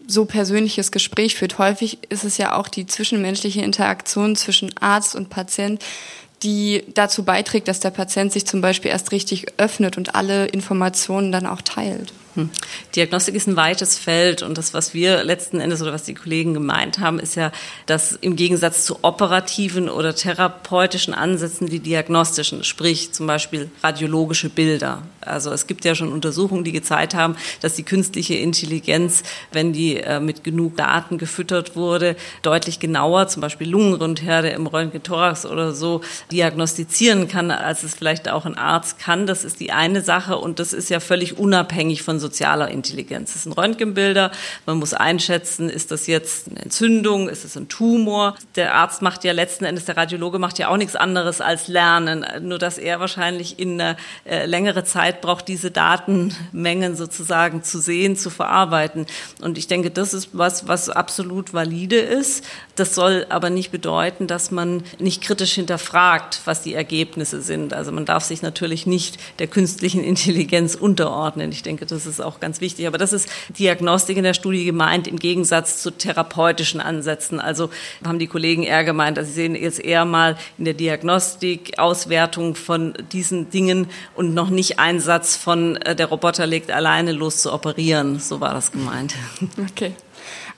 [0.06, 1.58] so persönliches Gespräch führt.
[1.58, 5.82] Häufig ist es ja auch die zwischenmenschliche Interaktion zwischen Arzt und Patient,
[6.42, 11.32] die dazu beiträgt, dass der Patient sich zum Beispiel erst richtig öffnet und alle Informationen
[11.32, 12.12] dann auch teilt.
[12.34, 12.50] Hm.
[12.96, 16.54] Diagnostik ist ein weites Feld und das, was wir letzten Endes oder was die Kollegen
[16.54, 17.52] gemeint haben, ist ja,
[17.86, 25.02] dass im Gegensatz zu operativen oder therapeutischen Ansätzen die diagnostischen, sprich zum Beispiel radiologische Bilder.
[25.26, 29.96] Also es gibt ja schon Untersuchungen, die gezeigt haben, dass die künstliche Intelligenz, wenn die
[29.96, 36.00] äh, mit genug Daten gefüttert wurde, deutlich genauer, zum Beispiel Lungenrundherde im Röntgen-Thorax oder so,
[36.30, 39.26] diagnostizieren kann, als es vielleicht auch ein Arzt kann.
[39.26, 43.32] Das ist die eine Sache und das ist ja völlig unabhängig von sozialer Intelligenz.
[43.32, 44.30] Das sind Röntgenbilder.
[44.66, 48.36] Man muss einschätzen, ist das jetzt eine Entzündung, ist es ein Tumor?
[48.56, 52.26] Der Arzt macht ja letzten Endes, der Radiologe macht ja auch nichts anderes als lernen.
[52.42, 58.16] Nur, dass er wahrscheinlich in eine äh, längere Zeit braucht, diese Datenmengen sozusagen zu sehen,
[58.16, 59.06] zu verarbeiten.
[59.40, 62.44] Und ich denke, das ist was, was absolut valide ist.
[62.74, 67.72] Das soll aber nicht bedeuten, dass man nicht kritisch hinterfragt, was die Ergebnisse sind.
[67.72, 71.52] Also man darf sich natürlich nicht der künstlichen Intelligenz unterordnen.
[71.52, 72.88] Ich denke, das ist auch ganz wichtig.
[72.88, 77.38] Aber das ist Diagnostik in der Studie gemeint im Gegensatz zu therapeutischen Ansätzen.
[77.38, 77.70] Also
[78.04, 82.54] haben die Kollegen eher gemeint, dass sie sehen jetzt eher mal in der Diagnostik Auswertung
[82.54, 85.03] von diesen Dingen und noch nicht Einsatz
[85.36, 88.18] von äh, der Roboter legt alleine los zu operieren.
[88.18, 89.14] So war das gemeint.
[89.70, 89.92] Okay.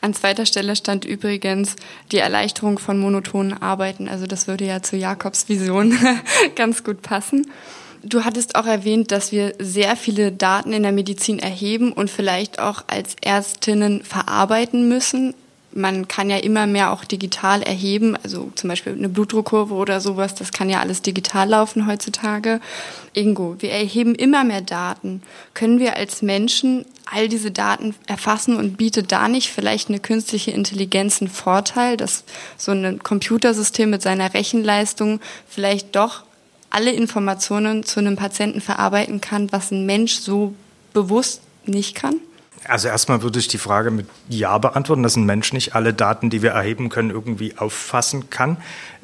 [0.01, 1.75] An zweiter Stelle stand übrigens
[2.13, 4.09] die Erleichterung von monotonen Arbeiten.
[4.09, 5.99] Also das würde ja zu Jakobs Vision
[6.55, 7.51] ganz gut passen.
[8.03, 12.61] Du hattest auch erwähnt, dass wir sehr viele Daten in der Medizin erheben und vielleicht
[12.61, 15.35] auch als Ärztinnen verarbeiten müssen.
[15.77, 20.35] Man kann ja immer mehr auch digital erheben, also zum Beispiel eine Blutdruckkurve oder sowas,
[20.35, 22.61] das kann ja alles digital laufen heutzutage.
[23.13, 25.23] Ingo, wir erheben immer mehr Daten.
[25.53, 30.51] Können wir als Menschen all diese Daten erfassen und bietet da nicht vielleicht eine künstliche
[30.51, 32.25] Intelligenz einen Vorteil, dass
[32.57, 36.23] so ein Computersystem mit seiner Rechenleistung vielleicht doch
[36.71, 40.55] alle Informationen zu einem Patienten verarbeiten kann, was ein Mensch so
[40.95, 42.17] bewusst nicht kann?
[42.69, 46.31] Also erstmal würde ich die Frage mit Ja beantworten, dass ein Mensch nicht alle Daten,
[46.31, 48.57] die wir erheben können, irgendwie auffassen kann.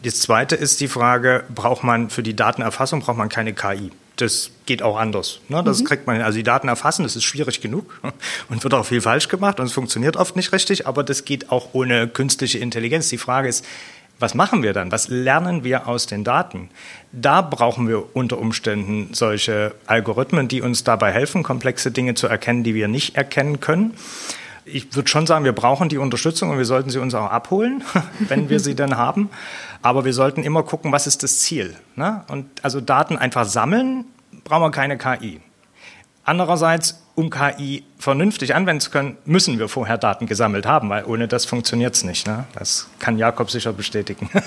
[0.02, 3.90] Das zweite ist die Frage, braucht man für die Datenerfassung braucht man keine KI?
[4.16, 5.40] Das geht auch anders.
[5.48, 5.62] Ne?
[5.64, 5.84] Das mhm.
[5.84, 8.00] kriegt man, also die Daten erfassen, das ist schwierig genug
[8.48, 11.50] und wird auch viel falsch gemacht und es funktioniert oft nicht richtig, aber das geht
[11.50, 13.08] auch ohne künstliche Intelligenz.
[13.08, 13.64] Die Frage ist,
[14.18, 14.92] was machen wir dann?
[14.92, 16.70] Was lernen wir aus den Daten?
[17.10, 22.62] Da brauchen wir unter Umständen solche Algorithmen, die uns dabei helfen, komplexe Dinge zu erkennen,
[22.62, 23.94] die wir nicht erkennen können.
[24.64, 27.82] Ich würde schon sagen, wir brauchen die Unterstützung und wir sollten sie uns auch abholen,
[28.20, 29.28] wenn wir sie dann haben.
[29.82, 31.74] Aber wir sollten immer gucken, was ist das Ziel.
[31.96, 32.24] Ne?
[32.28, 34.04] Und also Daten einfach sammeln,
[34.44, 35.40] brauchen wir keine KI.
[36.24, 41.28] Andererseits um KI vernünftig anwenden zu können, müssen wir vorher Daten gesammelt haben, weil ohne
[41.28, 42.26] das funktioniert es nicht.
[42.26, 42.44] Ne?
[42.54, 44.30] Das kann Jakob sicher bestätigen.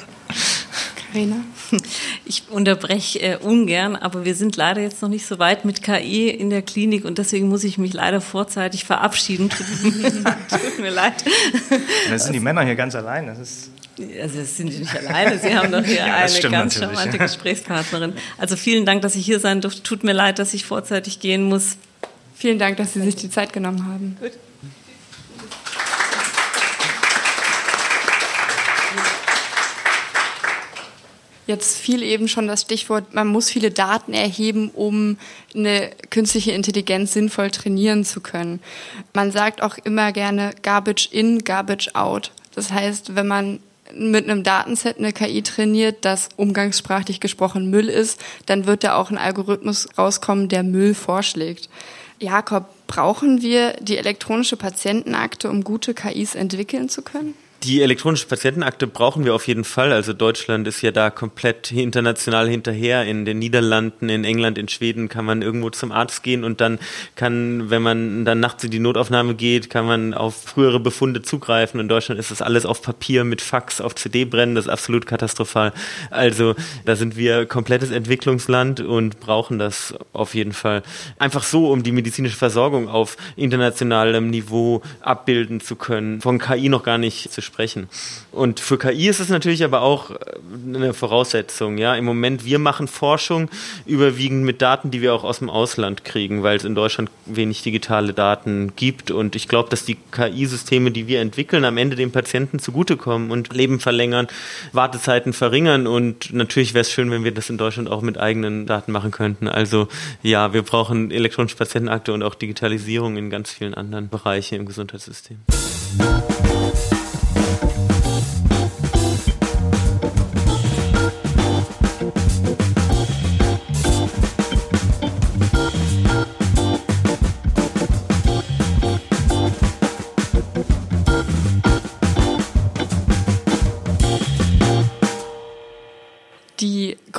[1.15, 1.37] Karina?
[2.25, 6.29] Ich unterbreche äh, ungern, aber wir sind leider jetzt noch nicht so weit mit KI
[6.29, 9.49] in der Klinik und deswegen muss ich mich leider vorzeitig verabschieden.
[10.49, 11.23] Tut mir leid.
[12.09, 13.27] Dann sind die Männer hier ganz allein.
[13.27, 13.69] Das ist
[14.21, 18.13] also das sind Sie nicht alleine, Sie haben doch hier ja, eine ganz charmante Gesprächspartnerin.
[18.37, 19.83] Also vielen Dank, dass ich hier sein durfte.
[19.83, 21.77] Tut mir leid, dass ich vorzeitig gehen muss.
[22.35, 24.17] Vielen Dank, dass Sie sich die Zeit genommen haben.
[24.19, 24.33] Gut.
[31.47, 35.17] Jetzt fiel eben schon das Stichwort, man muss viele Daten erheben, um
[35.53, 38.59] eine künstliche Intelligenz sinnvoll trainieren zu können.
[39.13, 42.31] Man sagt auch immer gerne Garbage in, Garbage out.
[42.55, 43.59] Das heißt, wenn man
[43.93, 49.11] mit einem Datenset eine KI trainiert, das umgangssprachlich gesprochen Müll ist, dann wird da auch
[49.11, 51.69] ein Algorithmus rauskommen, der Müll vorschlägt.
[52.19, 57.35] Jakob, brauchen wir die elektronische Patientenakte, um gute KIs entwickeln zu können?
[57.63, 59.91] Die elektronische Patientenakte brauchen wir auf jeden Fall.
[59.91, 63.05] Also Deutschland ist ja da komplett international hinterher.
[63.05, 66.77] In den Niederlanden, in England, in Schweden kann man irgendwo zum Arzt gehen und dann
[67.15, 71.79] kann, wenn man dann nachts in die Notaufnahme geht, kann man auf frühere Befunde zugreifen.
[71.79, 74.53] In Deutschland ist das alles auf Papier mit Fax, auf CD brennen.
[74.53, 75.73] Das ist absolut katastrophal.
[76.11, 76.53] Also
[76.85, 80.83] da sind wir komplettes Entwicklungsland und brauchen das auf jeden Fall.
[81.17, 86.21] Einfach so, um die medizinische Versorgung auf internationalem Niveau abbilden zu können.
[86.21, 87.87] Von KI noch gar nicht zu sprechen sprechen.
[88.31, 90.15] Und für KI ist es natürlich aber auch äh,
[90.67, 91.77] eine Voraussetzung.
[91.77, 93.49] Ja, im Moment wir machen Forschung
[93.85, 97.63] überwiegend mit Daten, die wir auch aus dem Ausland kriegen, weil es in Deutschland wenig
[97.63, 99.09] digitale Daten gibt.
[99.09, 103.53] Und ich glaube, dass die KI-Systeme, die wir entwickeln, am Ende den Patienten zugutekommen und
[103.53, 104.27] Leben verlängern,
[104.73, 105.87] Wartezeiten verringern.
[105.87, 109.11] Und natürlich wäre es schön, wenn wir das in Deutschland auch mit eigenen Daten machen
[109.11, 109.47] könnten.
[109.47, 109.87] Also
[110.23, 115.37] ja, wir brauchen elektronische Patientenakte und auch Digitalisierung in ganz vielen anderen Bereichen im Gesundheitssystem.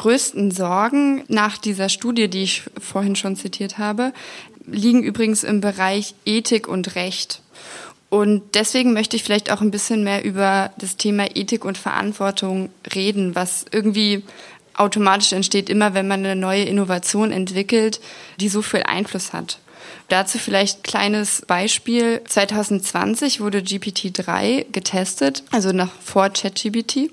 [0.07, 4.13] Größten Sorgen nach dieser Studie, die ich vorhin schon zitiert habe,
[4.65, 7.43] liegen übrigens im Bereich Ethik und Recht.
[8.09, 12.69] Und deswegen möchte ich vielleicht auch ein bisschen mehr über das Thema Ethik und Verantwortung
[12.95, 14.23] reden, was irgendwie
[14.75, 18.01] automatisch entsteht, immer wenn man eine neue Innovation entwickelt,
[18.39, 19.59] die so viel Einfluss hat.
[20.09, 22.23] Dazu vielleicht kleines Beispiel.
[22.27, 27.11] 2020 wurde GPT-3 getestet, also nach vor ChatGPT.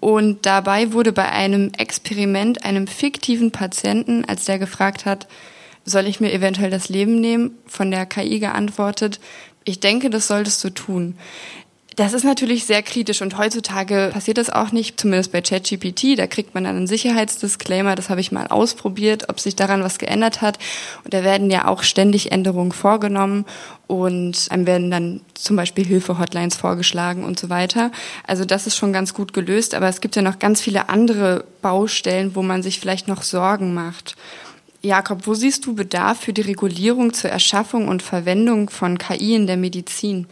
[0.00, 5.26] Und dabei wurde bei einem Experiment einem fiktiven Patienten, als der gefragt hat,
[5.84, 9.20] soll ich mir eventuell das Leben nehmen, von der KI geantwortet,
[9.68, 11.18] ich denke, das solltest du tun.
[11.98, 16.16] Das ist natürlich sehr kritisch und heutzutage passiert das auch nicht, zumindest bei ChatGPT.
[16.16, 19.98] Da kriegt man dann einen Sicherheitsdisclaimer, das habe ich mal ausprobiert, ob sich daran was
[19.98, 20.60] geändert hat.
[21.02, 23.46] Und da werden ja auch ständig Änderungen vorgenommen
[23.88, 27.90] und einem werden dann zum Beispiel Hilfe-Hotlines vorgeschlagen und so weiter.
[28.24, 31.46] Also das ist schon ganz gut gelöst, aber es gibt ja noch ganz viele andere
[31.62, 34.14] Baustellen, wo man sich vielleicht noch Sorgen macht.
[34.82, 39.48] Jakob, wo siehst du Bedarf für die Regulierung zur Erschaffung und Verwendung von KI in
[39.48, 40.28] der Medizin?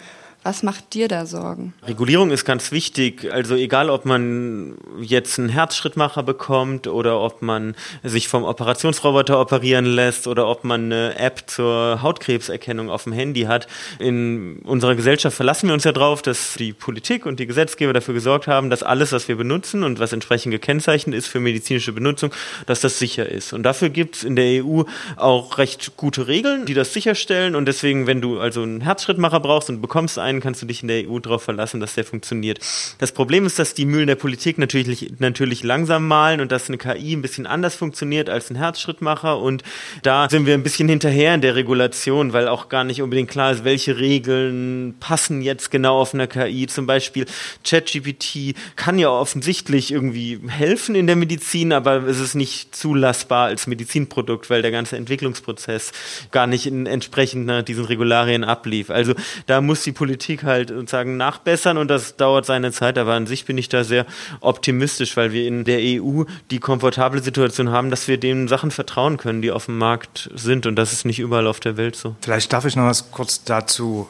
[0.46, 1.74] Was macht dir da Sorgen?
[1.82, 3.32] Regulierung ist ganz wichtig.
[3.32, 9.87] Also egal, ob man jetzt einen Herzschrittmacher bekommt oder ob man sich vom Operationsroboter operieren
[9.87, 13.66] lässt oder ob man eine App zur Hautkrebserkennung auf dem Handy hat.
[13.98, 18.14] In unserer Gesellschaft verlassen wir uns ja darauf, dass die Politik und die Gesetzgeber dafür
[18.14, 22.30] gesorgt haben, dass alles, was wir benutzen und was entsprechend gekennzeichnet ist für medizinische Benutzung,
[22.66, 23.52] dass das sicher ist.
[23.52, 24.85] Und dafür gibt es in der EU
[25.16, 27.56] auch recht gute Regeln, die das sicherstellen.
[27.56, 30.83] Und deswegen, wenn du also einen Herzschrittmacher brauchst und bekommst einen, einen kannst du dich
[30.83, 32.61] in der EU darauf verlassen, dass der funktioniert.
[32.99, 36.79] Das Problem ist, dass die Mühlen der Politik natürlich, natürlich langsam malen und dass eine
[36.79, 39.62] KI ein bisschen anders funktioniert als ein Herzschrittmacher und
[40.03, 43.53] da sind wir ein bisschen hinterher in der Regulation, weil auch gar nicht unbedingt klar
[43.53, 46.66] ist, welche Regeln passen jetzt genau auf einer KI.
[46.66, 47.27] Zum Beispiel
[47.64, 53.66] ChatGPT kann ja offensichtlich irgendwie helfen in der Medizin, aber es ist nicht zulassbar als
[53.66, 55.92] Medizinprodukt, weil der ganze Entwicklungsprozess
[56.31, 58.90] gar nicht entsprechend diesen Regularien ablief.
[58.90, 59.14] Also
[59.46, 62.99] da muss die Politik Politik halt sozusagen nachbessern und das dauert seine Zeit.
[62.99, 64.07] Aber an sich bin ich da sehr
[64.41, 69.19] optimistisch, weil wir in der EU die komfortable Situation haben, dass wir den Sachen vertrauen
[69.19, 70.67] können, die auf dem Markt sind.
[70.67, 72.17] Und das ist nicht überall auf der Welt so.
[72.23, 74.09] Vielleicht darf ich noch was kurz dazu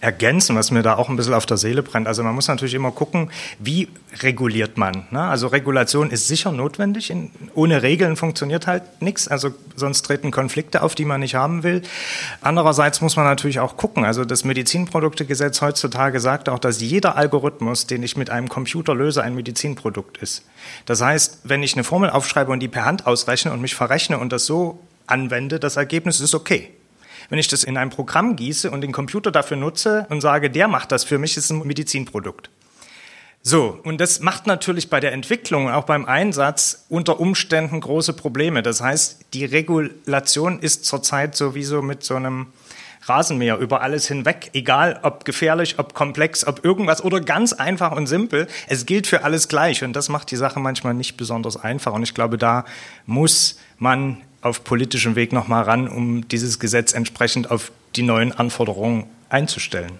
[0.00, 2.06] ergänzen, was mir da auch ein bisschen auf der Seele brennt.
[2.06, 3.88] Also man muss natürlich immer gucken, wie
[4.20, 5.06] reguliert man.
[5.10, 5.20] Ne?
[5.20, 7.10] Also Regulation ist sicher notwendig.
[7.10, 9.26] In, ohne Regeln funktioniert halt nichts.
[9.26, 11.82] Also sonst treten Konflikte auf, die man nicht haben will.
[12.40, 14.04] Andererseits muss man natürlich auch gucken.
[14.04, 19.22] Also das Medizinproduktegesetz heutzutage sagt auch, dass jeder Algorithmus, den ich mit einem Computer löse,
[19.22, 20.44] ein Medizinprodukt ist.
[20.86, 24.18] Das heißt, wenn ich eine Formel aufschreibe und die per Hand ausrechne und mich verrechne
[24.18, 26.70] und das so anwende, das Ergebnis ist okay.
[27.28, 30.68] Wenn ich das in ein Programm gieße und den Computer dafür nutze und sage, der
[30.68, 32.50] macht das für mich, ist ein Medizinprodukt.
[33.42, 38.62] So, und das macht natürlich bei der Entwicklung auch beim Einsatz unter Umständen große Probleme.
[38.62, 42.48] Das heißt, die Regulation ist zurzeit sowieso mit so einem
[43.08, 48.06] Rasenmäher über alles hinweg, egal ob gefährlich, ob komplex, ob irgendwas oder ganz einfach und
[48.06, 48.48] simpel.
[48.66, 51.92] Es gilt für alles gleich und das macht die Sache manchmal nicht besonders einfach.
[51.92, 52.64] Und ich glaube, da
[53.06, 59.06] muss man auf politischem Weg nochmal ran, um dieses Gesetz entsprechend auf die neuen Anforderungen
[59.28, 59.92] einzustellen.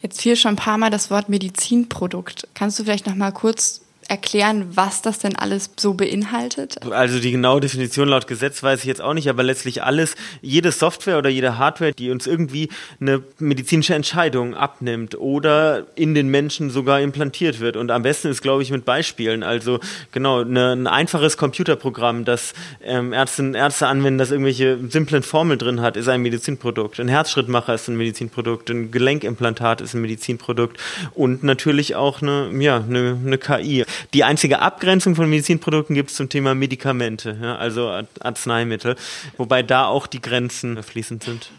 [0.00, 2.48] Jetzt fiel schon ein paar Mal das Wort Medizinprodukt.
[2.54, 6.84] Kannst du vielleicht noch mal kurz erklären, was das denn alles so beinhaltet?
[6.90, 10.72] Also die genaue Definition laut Gesetz weiß ich jetzt auch nicht, aber letztlich alles, jede
[10.72, 12.70] Software oder jede Hardware, die uns irgendwie
[13.00, 17.76] eine medizinische Entscheidung abnimmt oder in den Menschen sogar implantiert wird.
[17.76, 19.44] Und am besten ist, glaube ich, mit Beispielen.
[19.44, 19.78] Also
[20.10, 25.80] genau, eine, ein einfaches Computerprogramm, das ähm, Ärzte, Ärzte anwenden, das irgendwelche simplen Formeln drin
[25.80, 26.98] hat, ist ein Medizinprodukt.
[26.98, 30.78] Ein Herzschrittmacher ist ein Medizinprodukt, ein Gelenkimplantat ist ein Medizinprodukt
[31.14, 33.84] und natürlich auch eine, ja, eine, eine KI.
[34.14, 38.96] Die einzige Abgrenzung von Medizinprodukten gibt es zum Thema Medikamente, ja, also Arzneimittel,
[39.36, 41.50] wobei da auch die Grenzen fließend sind.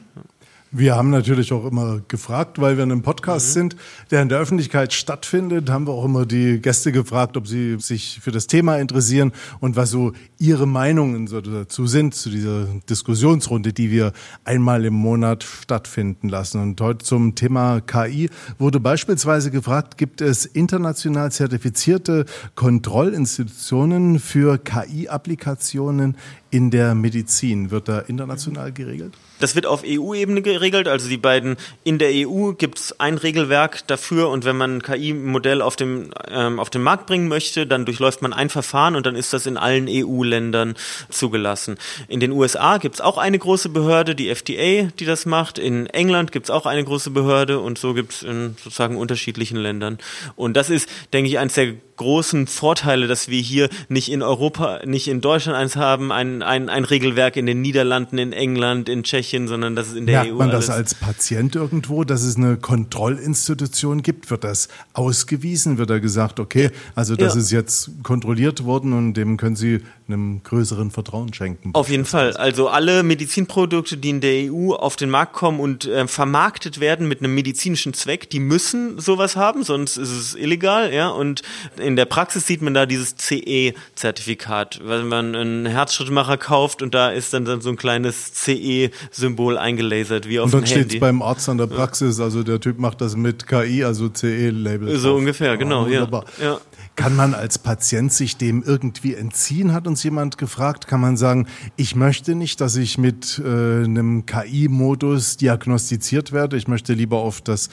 [0.74, 3.52] Wir haben natürlich auch immer gefragt, weil wir in einem Podcast mhm.
[3.52, 3.76] sind,
[4.10, 8.22] der in der Öffentlichkeit stattfindet, haben wir auch immer die Gäste gefragt, ob sie sich
[8.22, 13.74] für das Thema interessieren und was so ihre Meinungen so dazu sind, zu dieser Diskussionsrunde,
[13.74, 14.14] die wir
[14.46, 16.62] einmal im Monat stattfinden lassen.
[16.62, 22.24] Und heute zum Thema KI wurde beispielsweise gefragt, gibt es international zertifizierte
[22.56, 26.16] Kontrollinstitutionen für KI-Applikationen
[26.52, 27.72] in der Medizin?
[27.72, 29.14] Wird da international geregelt?
[29.40, 30.88] Das wird auf EU-Ebene geregelt.
[30.88, 34.84] Also die beiden in der EU gibt es ein Regelwerk dafür und wenn man ein
[34.84, 39.06] KI-Modell auf, dem, ähm, auf den Markt bringen möchte, dann durchläuft man ein Verfahren und
[39.06, 40.76] dann ist das in allen EU-Ländern
[41.10, 41.78] zugelassen.
[42.08, 45.58] In den USA gibt es auch eine große Behörde, die FDA, die das macht.
[45.58, 49.58] In England gibt es auch eine große Behörde und so gibt es in sozusagen unterschiedlichen
[49.58, 49.98] Ländern.
[50.36, 54.82] Und das ist, denke ich, eines der großen Vorteile, dass wir hier nicht in Europa,
[54.86, 59.04] nicht in Deutschland eins haben, ein, ein, ein Regelwerk in den Niederlanden, in England, in
[59.04, 62.24] Tschechien, sondern dass es in der Merkt EU man alles das als Patient irgendwo, dass
[62.24, 64.30] es eine Kontrollinstitution gibt?
[64.32, 65.78] Wird das ausgewiesen?
[65.78, 67.40] Wird da gesagt, okay, also das Ja.
[67.42, 71.72] ist jetzt kontrolliert worden und dem können Sie einem größeren Vertrauen schenken?
[71.74, 72.34] Auf jeden Fall.
[72.34, 77.08] Also alle Medizinprodukte, die in der EU auf den Markt kommen und äh, vermarktet werden
[77.08, 81.10] mit einem medizinischen Zweck, die müssen sowas haben, sonst ist es illegal, ja.
[81.10, 81.42] Und
[81.78, 87.10] in der Praxis sieht man da dieses CE-Zertifikat, wenn man einen Herzschrittmacher kauft und da
[87.10, 90.96] ist dann, dann so ein kleines CE-Symbol eingelasert, wie auf Und dem dann steht Handy.
[90.96, 94.98] es beim Arzt an der Praxis, also der Typ macht das mit KI, also CE-Label.
[94.98, 95.92] So ungefähr, genau, ja.
[95.92, 96.26] wunderbar.
[96.42, 96.60] Ja.
[96.98, 100.88] Kann man als Patient sich dem irgendwie entziehen, hat uns jemand gefragt.
[100.88, 106.58] Kann man sagen, ich möchte nicht, dass ich mit äh, einem KI-Modus diagnostiziert werde.
[106.58, 107.70] Ich möchte lieber auf das äh,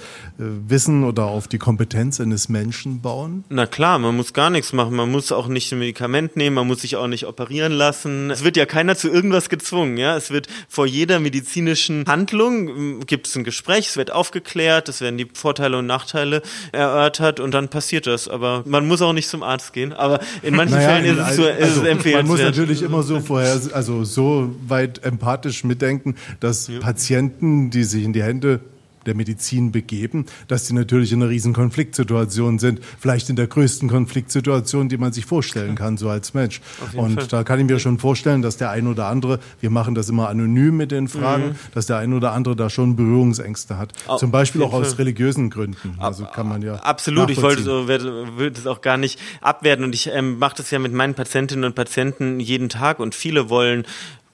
[0.69, 3.45] Wissen oder auf die Kompetenz eines Menschen bauen.
[3.49, 4.97] Na klar, man muss gar nichts machen.
[4.97, 8.31] Man muss auch nicht ein Medikament nehmen, man muss sich auch nicht operieren lassen.
[8.31, 10.17] Es wird ja keiner zu irgendwas gezwungen, ja.
[10.17, 15.19] Es wird vor jeder medizinischen Handlung gibt es ein Gespräch, es wird aufgeklärt, es werden
[15.19, 16.43] die Vorteile und Nachteile
[16.73, 18.29] erörtert und dann passiert das.
[18.29, 19.93] Aber man muss auch nicht zum Arzt gehen.
[19.93, 22.15] Aber in manchen Fällen ist es, so, ist also, es empfehlenswert.
[22.15, 28.05] Man muss natürlich immer so vorher, also so weit empathisch mitdenken, dass Patienten, die sich
[28.05, 28.61] in die Hände
[29.09, 33.89] der Medizin begeben, dass die natürlich in einer riesen Konfliktsituation sind, vielleicht in der größten
[33.89, 36.61] Konfliktsituation, die man sich vorstellen kann, so als Mensch.
[36.95, 37.27] Und Fall.
[37.29, 40.29] da kann ich mir schon vorstellen, dass der ein oder andere, wir machen das immer
[40.29, 43.93] anonym mit den Fragen, dass der ein oder andere da schon Berührungsängste hat.
[44.07, 45.97] Au- Zum Beispiel auch aus religiösen Gründen.
[45.99, 49.95] Also kann man ja Absolut, ich wollte so, würde es auch gar nicht abwerten und
[49.95, 53.85] ich ähm, mache das ja mit meinen Patientinnen und Patienten jeden Tag und viele wollen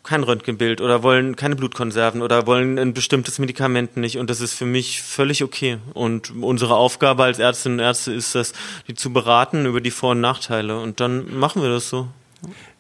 [0.05, 4.53] kein Röntgenbild oder wollen keine Blutkonserven oder wollen ein bestimmtes Medikament nicht und das ist
[4.53, 8.53] für mich völlig okay und unsere Aufgabe als Ärztinnen und Ärzte ist das,
[8.87, 12.07] die zu beraten über die Vor- und Nachteile und dann machen wir das so.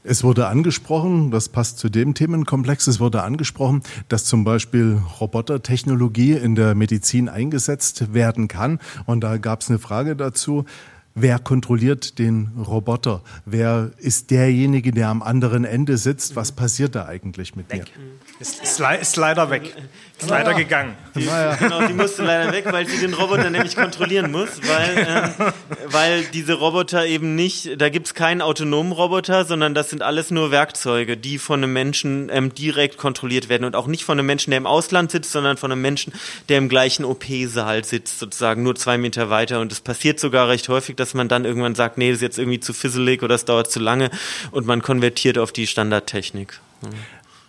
[0.06, 6.32] Es wurde angesprochen, das passt zu dem Themenkomplex, es wurde angesprochen, dass zum Beispiel Robotertechnologie
[6.32, 8.80] in der Medizin eingesetzt werden kann.
[9.06, 10.66] Und da gab es eine Frage dazu.
[11.16, 13.22] Wer kontrolliert den Roboter?
[13.44, 16.34] Wer ist derjenige, der am anderen Ende sitzt?
[16.34, 17.84] Was passiert da eigentlich mit mir?
[18.40, 19.76] Ist, ist leider weg.
[20.20, 20.96] Ist leider gegangen.
[21.58, 25.52] Genau, die musste leider weg, weil sie den Roboter nämlich kontrollieren muss, weil, ähm,
[25.86, 30.50] weil diese Roboter eben nicht, da gibt's keinen autonomen Roboter, sondern das sind alles nur
[30.52, 34.50] Werkzeuge, die von einem Menschen ähm, direkt kontrolliert werden und auch nicht von einem Menschen,
[34.52, 36.12] der im Ausland sitzt, sondern von einem Menschen,
[36.48, 39.60] der im gleichen OP-Saal sitzt, sozusagen nur zwei Meter weiter.
[39.60, 42.38] Und es passiert sogar recht häufig, dass man dann irgendwann sagt, nee, das ist jetzt
[42.38, 44.10] irgendwie zu fisselig oder es dauert zu lange
[44.52, 46.60] und man konvertiert auf die Standardtechnik.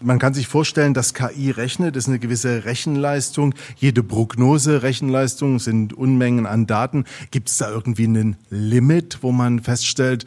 [0.01, 3.55] Man kann sich vorstellen, dass KI rechnet, ist eine gewisse Rechenleistung.
[3.77, 7.05] Jede Prognose, Rechenleistung sind Unmengen an Daten.
[7.31, 10.25] Gibt es da irgendwie ein Limit, wo man feststellt,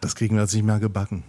[0.00, 1.24] das kriegen wir jetzt nicht mehr gebacken?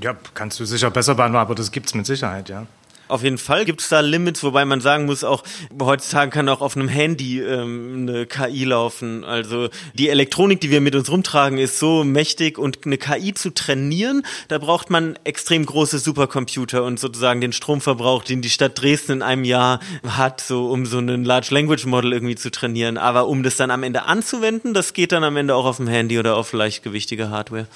[0.00, 2.66] Ja, kannst du sicher besser beantworten, aber das gibt's mit Sicherheit, ja.
[3.08, 5.42] Auf jeden Fall gibt es da Limits, wobei man sagen muss, auch
[5.80, 9.24] heutzutage kann auch auf einem Handy ähm, eine KI laufen.
[9.24, 13.52] Also die Elektronik, die wir mit uns rumtragen, ist so mächtig und eine KI zu
[13.54, 19.12] trainieren, da braucht man extrem große Supercomputer und sozusagen den Stromverbrauch, den die Stadt Dresden
[19.12, 22.98] in einem Jahr hat, so um so einen Large Language Model irgendwie zu trainieren.
[22.98, 25.88] Aber um das dann am Ende anzuwenden, das geht dann am Ende auch auf dem
[25.88, 27.66] Handy oder auf leichtgewichtige Hardware.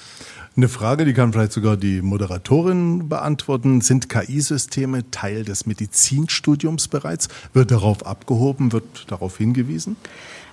[0.55, 3.81] Eine Frage, die kann vielleicht sogar die Moderatorin beantworten.
[3.81, 7.27] Sind KI-Systeme Teil des Medizinstudiums bereits?
[7.53, 8.71] Wird darauf abgehoben?
[8.71, 9.95] Wird darauf hingewiesen?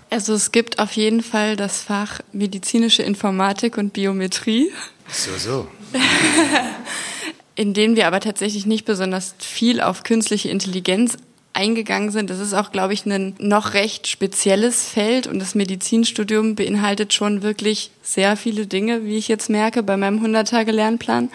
[0.08, 4.70] Also es gibt auf jeden Fall das Fach medizinische Informatik und Biometrie,
[5.08, 5.68] So, so.
[7.54, 11.18] in denen wir aber tatsächlich nicht besonders viel auf künstliche Intelligenz
[11.60, 12.30] eingegangen sind.
[12.30, 17.42] Das ist auch, glaube ich, ein noch recht spezielles Feld und das Medizinstudium beinhaltet schon
[17.42, 21.28] wirklich sehr viele Dinge, wie ich jetzt merke bei meinem 100-Tage-Lernplan.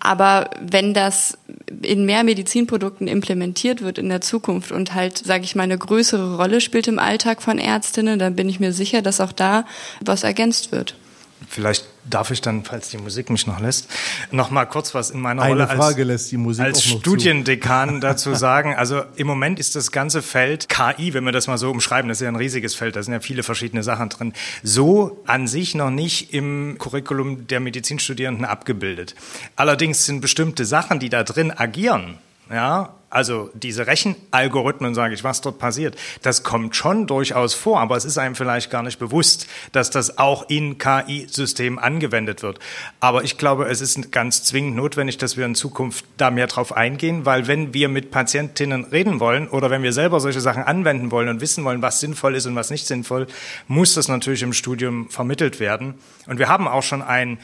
[0.00, 1.38] Aber wenn das
[1.80, 6.36] in mehr Medizinprodukten implementiert wird in der Zukunft und halt, sage ich mal, eine größere
[6.36, 9.64] Rolle spielt im Alltag von Ärztinnen, dann bin ich mir sicher, dass auch da
[10.02, 10.94] was ergänzt wird.
[11.48, 13.88] Vielleicht darf ich dann, falls die Musik mich noch lässt,
[14.30, 15.78] noch mal kurz was in meiner Eine Rolle als,
[16.60, 16.84] als.
[16.84, 18.74] Studiendekan dazu sagen.
[18.74, 22.18] Also im Moment ist das ganze Feld KI, wenn wir das mal so umschreiben, das
[22.18, 24.32] ist ja ein riesiges Feld, da sind ja viele verschiedene Sachen drin,
[24.62, 29.14] so an sich noch nicht im Curriculum der Medizinstudierenden abgebildet.
[29.56, 32.18] Allerdings sind bestimmte Sachen, die da drin agieren,
[32.50, 37.96] ja, also diese Rechenalgorithmen, sage ich, was dort passiert, das kommt schon durchaus vor, aber
[37.96, 42.58] es ist einem vielleicht gar nicht bewusst, dass das auch in KI-Systemen angewendet wird.
[42.98, 46.76] Aber ich glaube, es ist ganz zwingend notwendig, dass wir in Zukunft da mehr drauf
[46.76, 51.12] eingehen, weil wenn wir mit Patientinnen reden wollen oder wenn wir selber solche Sachen anwenden
[51.12, 53.28] wollen und wissen wollen, was sinnvoll ist und was nicht sinnvoll,
[53.68, 55.94] muss das natürlich im Studium vermittelt werden.
[56.26, 57.38] Und wir haben auch schon ein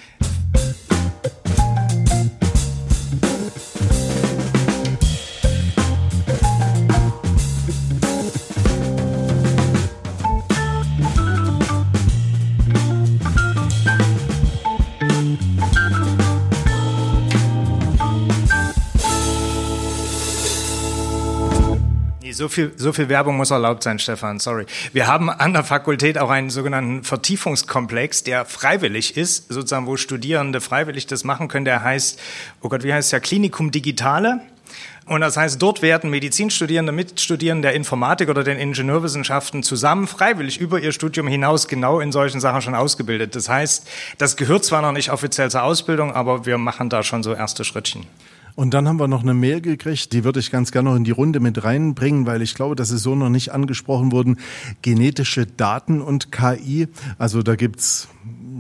[22.41, 24.65] So viel, so viel Werbung muss erlaubt sein, Stefan, sorry.
[24.95, 30.63] Wir haben an der Fakultät auch einen sogenannten Vertiefungskomplex, der freiwillig ist, sozusagen, wo Studierende
[30.63, 31.67] freiwillig das machen können.
[31.67, 32.19] Der heißt,
[32.63, 33.21] oh Gott, wie heißt der?
[33.21, 34.41] Klinikum Digitale.
[35.05, 40.59] Und das heißt, dort werden Medizinstudierende mit Studierenden der Informatik oder den Ingenieurwissenschaften zusammen freiwillig
[40.59, 43.37] über ihr Studium hinaus genau in solchen Sachen schon ausgebildet.
[43.37, 43.87] Das heißt,
[44.17, 47.65] das gehört zwar noch nicht offiziell zur Ausbildung, aber wir machen da schon so erste
[47.65, 48.07] Schrittchen.
[48.55, 51.05] Und dann haben wir noch eine Mail gekriegt, die würde ich ganz gerne noch in
[51.05, 54.39] die Runde mit reinbringen, weil ich glaube, dass es so noch nicht angesprochen wurden.
[54.83, 56.89] Genetische Daten und KI.
[57.19, 58.09] Also da gibt's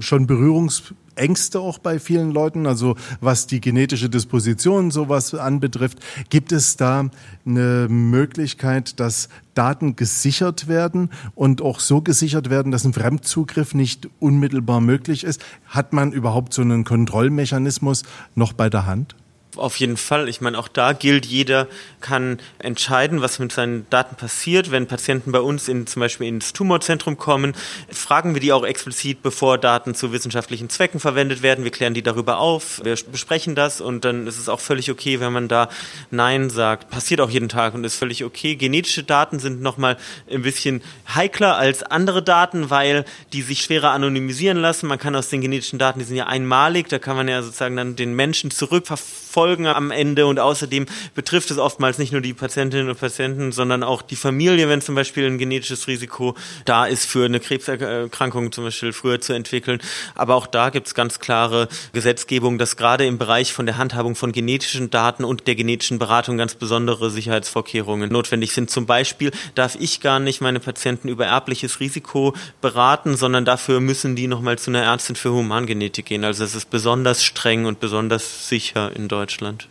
[0.00, 5.98] schon Berührungsängste auch bei vielen Leuten, also was die genetische Disposition sowas anbetrifft.
[6.30, 7.10] Gibt es da
[7.44, 14.08] eine Möglichkeit, dass Daten gesichert werden und auch so gesichert werden, dass ein Fremdzugriff nicht
[14.18, 15.44] unmittelbar möglich ist?
[15.66, 19.14] Hat man überhaupt so einen Kontrollmechanismus noch bei der Hand?
[19.56, 20.28] Auf jeden Fall.
[20.28, 21.66] Ich meine, auch da gilt, jeder
[22.00, 24.70] kann entscheiden, was mit seinen Daten passiert.
[24.70, 27.54] Wenn Patienten bei uns in, zum Beispiel ins Tumorzentrum kommen,
[27.90, 31.64] fragen wir die auch explizit, bevor Daten zu wissenschaftlichen Zwecken verwendet werden.
[31.64, 35.18] Wir klären die darüber auf, wir besprechen das und dann ist es auch völlig okay,
[35.18, 35.68] wenn man da
[36.12, 36.88] Nein sagt.
[36.90, 38.54] Passiert auch jeden Tag und ist völlig okay.
[38.54, 39.96] Genetische Daten sind nochmal
[40.30, 40.80] ein bisschen
[41.12, 44.86] heikler als andere Daten, weil die sich schwerer anonymisieren lassen.
[44.86, 47.74] Man kann aus den genetischen Daten, die sind ja einmalig, da kann man ja sozusagen
[47.74, 52.34] dann den Menschen zurückverfolgen Folgen am Ende und außerdem betrifft es oftmals nicht nur die
[52.34, 57.04] Patientinnen und Patienten, sondern auch die Familie, wenn zum Beispiel ein genetisches Risiko da ist
[57.04, 59.80] für eine Krebserkrankung zum Beispiel früher zu entwickeln.
[60.16, 64.16] Aber auch da gibt es ganz klare Gesetzgebung, dass gerade im Bereich von der Handhabung
[64.16, 68.68] von genetischen Daten und der genetischen Beratung ganz besondere Sicherheitsvorkehrungen notwendig sind.
[68.68, 74.16] Zum Beispiel darf ich gar nicht meine Patienten über erbliches Risiko beraten, sondern dafür müssen
[74.16, 76.24] die nochmal zu einer Ärztin für Humangenetik gehen.
[76.24, 79.19] Also es ist besonders streng und besonders sicher in Deutschland.
[79.20, 79.68] Deutschland.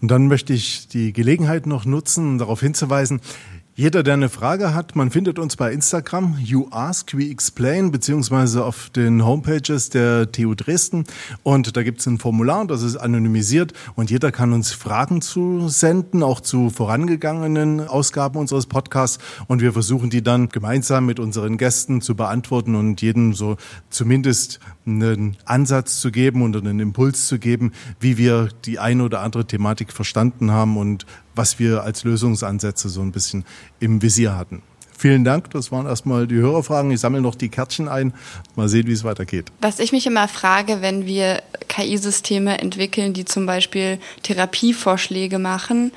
[0.00, 3.20] Und dann möchte ich die Gelegenheit noch nutzen, darauf hinzuweisen,
[3.76, 8.64] jeder, der eine Frage hat, man findet uns bei Instagram, You Ask, We Explain, beziehungsweise
[8.64, 11.02] auf den Homepages der TU Dresden.
[11.42, 15.68] Und da gibt es ein Formular, das ist anonymisiert und jeder kann uns Fragen zu
[15.68, 19.18] senden, auch zu vorangegangenen Ausgaben unseres Podcasts.
[19.48, 23.56] Und wir versuchen die dann gemeinsam mit unseren Gästen zu beantworten und jedem so
[23.90, 29.22] zumindest einen Ansatz zu geben und einen Impuls zu geben, wie wir die eine oder
[29.22, 33.44] andere Thematik verstanden haben und was wir als Lösungsansätze so ein bisschen
[33.80, 34.62] im Visier hatten.
[34.96, 36.90] Vielen Dank, das waren erstmal die Hörerfragen.
[36.90, 38.14] Ich sammle noch die Kärtchen ein.
[38.56, 39.50] Mal sehen, wie es weitergeht.
[39.60, 45.92] Was ich mich immer frage, wenn wir KI-Systeme entwickeln, die zum Beispiel Therapievorschläge machen,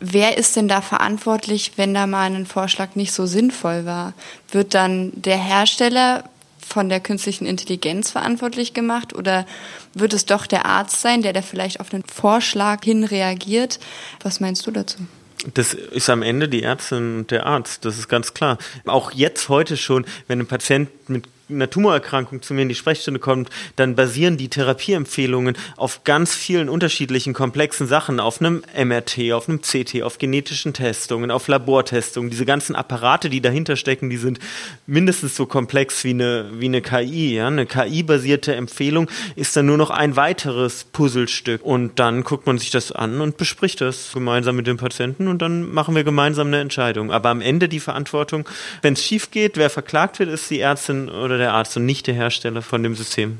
[0.00, 4.12] wer ist denn da verantwortlich, wenn da mal ein Vorschlag nicht so sinnvoll war?
[4.52, 6.24] Wird dann der Hersteller
[6.66, 9.46] von der künstlichen Intelligenz verantwortlich gemacht oder
[9.94, 13.78] wird es doch der Arzt sein, der da vielleicht auf einen Vorschlag hin reagiert?
[14.22, 14.98] Was meinst du dazu?
[15.54, 18.58] Das ist am Ende die Ärztin und der Arzt, das ist ganz klar.
[18.84, 23.20] Auch jetzt heute schon, wenn ein Patient mit einer Tumorerkrankung zu mir in die Sprechstunde
[23.20, 29.48] kommt, dann basieren die Therapieempfehlungen auf ganz vielen unterschiedlichen komplexen Sachen, auf einem MRT, auf
[29.48, 32.30] einem CT, auf genetischen Testungen, auf Labortestungen.
[32.30, 34.38] Diese ganzen Apparate, die dahinter stecken, die sind
[34.86, 37.36] mindestens so komplex wie eine, wie eine KI.
[37.36, 37.46] Ja?
[37.48, 41.64] Eine KI-basierte Empfehlung ist dann nur noch ein weiteres Puzzlestück.
[41.64, 45.42] Und dann guckt man sich das an und bespricht das gemeinsam mit dem Patienten und
[45.42, 47.12] dann machen wir gemeinsam eine Entscheidung.
[47.12, 48.48] Aber am Ende die Verantwortung,
[48.82, 51.86] wenn es schief geht, wer verklagt wird, ist die Ärztin oder oder der Arzt und
[51.86, 53.38] nicht der Hersteller von dem System.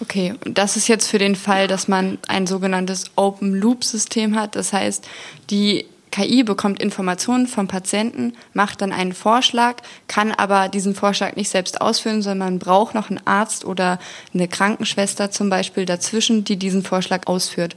[0.00, 4.54] Okay, das ist jetzt für den Fall, dass man ein sogenanntes Open-Loop-System hat.
[4.54, 5.08] Das heißt,
[5.48, 11.48] die KI bekommt Informationen vom Patienten, macht dann einen Vorschlag, kann aber diesen Vorschlag nicht
[11.48, 13.98] selbst ausführen, sondern man braucht noch einen Arzt oder
[14.32, 17.76] eine Krankenschwester zum Beispiel dazwischen, die diesen Vorschlag ausführt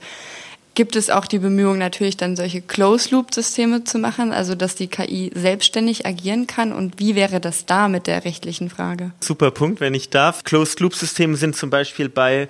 [0.79, 5.29] gibt es auch die Bemühung, natürlich dann solche Closed-Loop-Systeme zu machen, also dass die KI
[5.35, 6.71] selbstständig agieren kann.
[6.71, 9.11] Und wie wäre das da mit der rechtlichen Frage?
[9.19, 10.45] Super Punkt, wenn ich darf.
[10.45, 12.47] Closed-Loop-Systeme sind zum Beispiel bei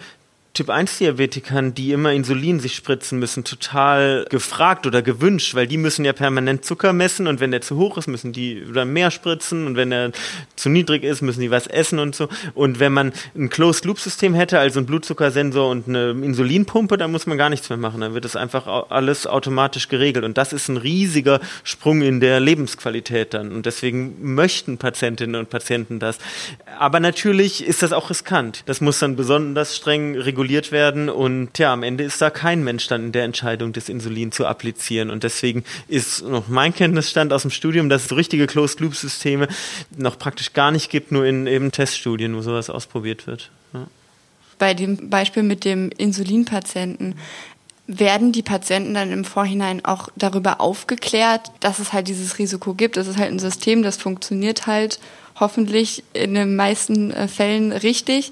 [0.53, 6.11] Typ-1-Diabetikern, die immer Insulin sich spritzen müssen, total gefragt oder gewünscht, weil die müssen ja
[6.11, 9.77] permanent Zucker messen und wenn der zu hoch ist, müssen die dann mehr spritzen und
[9.77, 10.11] wenn er
[10.55, 12.27] zu niedrig ist, müssen die was essen und so.
[12.55, 17.37] Und wenn man ein Closed-Loop-System hätte, also einen Blutzuckersensor und eine Insulinpumpe, dann muss man
[17.37, 18.01] gar nichts mehr machen.
[18.01, 20.25] Dann wird das einfach alles automatisch geregelt.
[20.25, 23.51] Und das ist ein riesiger Sprung in der Lebensqualität dann.
[23.53, 26.17] Und deswegen möchten Patientinnen und Patienten das.
[26.77, 28.63] Aber natürlich ist das auch riskant.
[28.65, 32.63] Das muss dann besonders streng reguliert reguliert werden und ja, am Ende ist da kein
[32.63, 37.33] Mensch dann in der Entscheidung, das Insulin zu applizieren und deswegen ist noch mein Kenntnisstand
[37.33, 39.49] aus dem Studium, dass es richtige Closed-Loop-Systeme
[39.97, 43.51] noch praktisch gar nicht gibt, nur in eben Teststudien, wo sowas ausprobiert wird.
[43.73, 43.87] Ja.
[44.59, 47.15] Bei dem Beispiel mit dem Insulinpatienten,
[47.91, 52.97] werden die Patienten dann im Vorhinein auch darüber aufgeklärt, dass es halt dieses Risiko gibt.
[52.97, 54.99] Es ist halt ein System, das funktioniert halt
[55.39, 58.31] hoffentlich in den meisten äh, Fällen richtig.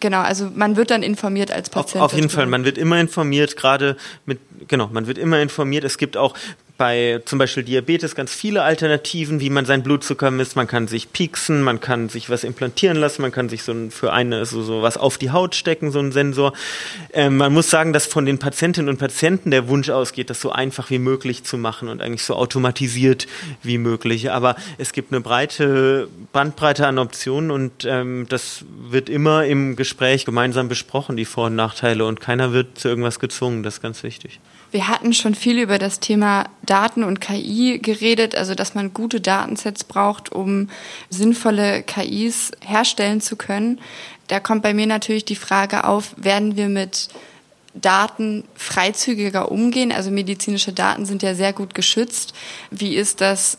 [0.00, 2.02] Genau, also man wird dann informiert als Patient.
[2.04, 3.96] Auf, auf jeden Fall, man wird immer informiert, gerade
[4.26, 4.38] mit,
[4.68, 5.84] genau, man wird immer informiert.
[5.84, 6.34] Es gibt auch
[6.76, 10.56] bei zum Beispiel Diabetes ganz viele Alternativen, wie man seinen Blutzucker misst.
[10.56, 13.90] Man kann sich pieksen, man kann sich was implantieren lassen, man kann sich so ein,
[13.90, 16.52] für eine so, so was auf die Haut stecken, so ein Sensor.
[17.12, 20.52] Ähm, man muss sagen, dass von den Patientinnen und Patienten der Wunsch ausgeht, das so
[20.52, 23.26] einfach wie möglich zu machen und eigentlich so automatisiert
[23.62, 24.30] wie möglich.
[24.30, 30.24] Aber es gibt eine breite Bandbreite an Optionen und ähm, das wird immer im Gespräch
[30.24, 33.62] gemeinsam besprochen, die Vor- und Nachteile und keiner wird zu irgendwas gezwungen.
[33.62, 34.40] Das ist ganz wichtig.
[34.72, 39.20] Wir hatten schon viel über das Thema Daten und KI geredet, also dass man gute
[39.20, 40.68] Datensets braucht, um
[41.10, 43.80] sinnvolle KIs herstellen zu können.
[44.28, 47.08] Da kommt bei mir natürlich die Frage auf, werden wir mit
[47.80, 49.92] Daten freizügiger umgehen?
[49.92, 52.34] Also medizinische Daten sind ja sehr gut geschützt.
[52.70, 53.58] Wie ist das?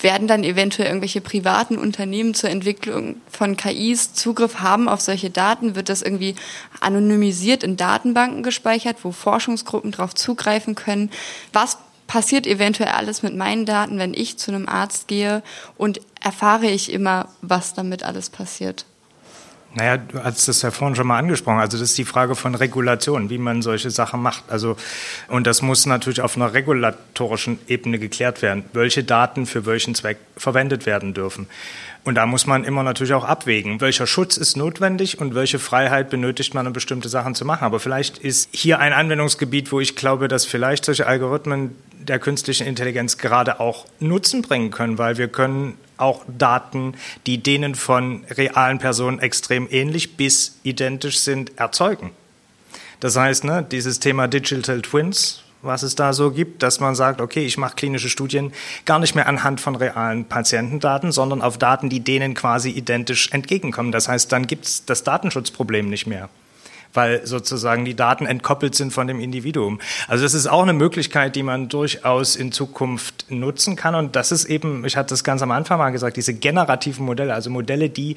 [0.00, 5.74] Werden dann eventuell irgendwelche privaten Unternehmen zur Entwicklung von KIs Zugriff haben auf solche Daten?
[5.74, 6.34] Wird das irgendwie
[6.80, 11.10] anonymisiert in Datenbanken gespeichert, wo Forschungsgruppen darauf zugreifen können?
[11.52, 11.78] Was
[12.14, 15.42] passiert eventuell alles mit meinen Daten, wenn ich zu einem Arzt gehe
[15.76, 18.84] und erfahre ich immer, was damit alles passiert?
[19.74, 21.58] Naja, du hast das ja vorhin schon mal angesprochen.
[21.58, 24.44] Also das ist die Frage von Regulation, wie man solche Sachen macht.
[24.48, 24.76] Also,
[25.26, 30.18] und das muss natürlich auf einer regulatorischen Ebene geklärt werden, welche Daten für welchen Zweck
[30.36, 31.48] verwendet werden dürfen.
[32.04, 36.10] Und da muss man immer natürlich auch abwägen, welcher Schutz ist notwendig und welche Freiheit
[36.10, 37.64] benötigt man, um bestimmte Sachen zu machen.
[37.64, 42.66] Aber vielleicht ist hier ein Anwendungsgebiet, wo ich glaube, dass vielleicht solche Algorithmen der künstlichen
[42.66, 46.94] Intelligenz gerade auch Nutzen bringen können, weil wir können auch Daten,
[47.26, 52.10] die denen von realen Personen extrem ähnlich bis identisch sind, erzeugen.
[53.00, 57.20] Das heißt, ne, dieses Thema Digital Twins, was es da so gibt, dass man sagt,
[57.20, 58.52] okay, ich mache klinische Studien
[58.84, 63.92] gar nicht mehr anhand von realen Patientendaten, sondern auf Daten, die denen quasi identisch entgegenkommen.
[63.92, 66.28] Das heißt, dann gibt es das Datenschutzproblem nicht mehr
[66.94, 69.80] weil sozusagen die Daten entkoppelt sind von dem Individuum.
[70.08, 73.94] Also das ist auch eine Möglichkeit, die man durchaus in Zukunft nutzen kann.
[73.94, 77.34] Und das ist eben, ich hatte das ganz am Anfang mal gesagt, diese generativen Modelle,
[77.34, 78.16] also Modelle, die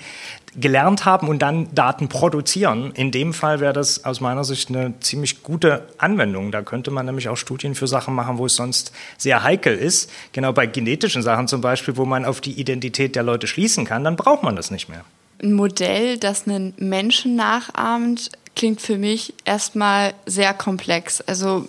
[0.56, 2.92] gelernt haben und dann Daten produzieren.
[2.94, 6.52] In dem Fall wäre das aus meiner Sicht eine ziemlich gute Anwendung.
[6.52, 10.12] Da könnte man nämlich auch Studien für Sachen machen, wo es sonst sehr heikel ist.
[10.32, 14.04] Genau bei genetischen Sachen zum Beispiel, wo man auf die Identität der Leute schließen kann,
[14.04, 15.04] dann braucht man das nicht mehr.
[15.42, 21.22] Ein Modell, das einen Menschen nachahmt, klingt für mich erstmal sehr komplex.
[21.22, 21.64] Also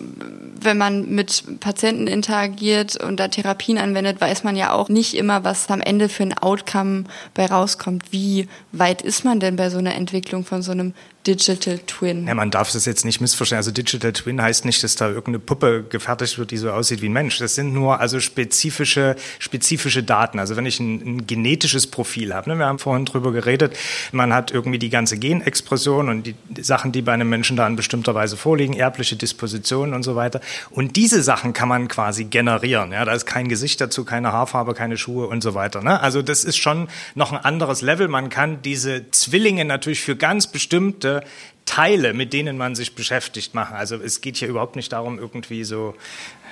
[0.59, 5.43] wenn man mit Patienten interagiert und da Therapien anwendet, weiß man ja auch nicht immer,
[5.43, 7.03] was am Ende für ein Outcome
[7.35, 8.11] bei rauskommt.
[8.11, 10.95] Wie weit ist man denn bei so einer Entwicklung von so einem
[11.29, 12.25] Digital Twin.
[12.25, 13.57] Ja, man darf das jetzt nicht missverstehen.
[13.57, 17.09] Also Digital Twin heißt nicht, dass da irgendeine Puppe gefertigt wird, die so aussieht wie
[17.09, 17.37] ein Mensch.
[17.37, 20.39] Das sind nur also spezifische, spezifische Daten.
[20.39, 23.77] Also wenn ich ein, ein genetisches Profil habe, ne, wir haben vorhin drüber geredet,
[24.11, 27.75] man hat irgendwie die ganze Genexpression und die, Sachen, die bei einem Menschen da in
[27.75, 30.41] bestimmter Weise vorliegen, erbliche Dispositionen und so weiter.
[30.71, 32.91] Und diese Sachen kann man quasi generieren.
[32.91, 35.83] Ja, da ist kein Gesicht dazu, keine Haarfarbe, keine Schuhe und so weiter.
[35.83, 36.01] Ne?
[36.01, 38.07] Also das ist schon noch ein anderes Level.
[38.07, 43.53] Man kann diese Zwillinge natürlich für ganz bestimmte bestimmte Teile, mit denen man sich beschäftigt,
[43.53, 43.75] machen.
[43.75, 45.93] Also es geht hier überhaupt nicht darum, irgendwie so,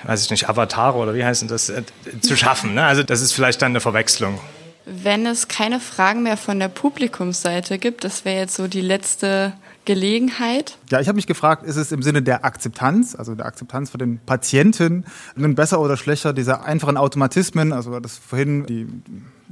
[0.04, 1.82] weiß ich nicht, Avatare oder wie heißt das, äh,
[2.20, 2.74] zu schaffen.
[2.74, 2.84] Ne?
[2.84, 4.38] Also das ist vielleicht dann eine Verwechslung.
[4.86, 9.54] Wenn es keine Fragen mehr von der Publikumsseite gibt, das wäre jetzt so die letzte
[9.84, 10.78] Gelegenheit.
[10.90, 13.98] Ja, ich habe mich gefragt, ist es im Sinne der Akzeptanz, also der Akzeptanz für
[13.98, 15.04] den Patienten,
[15.34, 18.86] nun besser oder schlechter diese einfachen Automatismen, also das vorhin die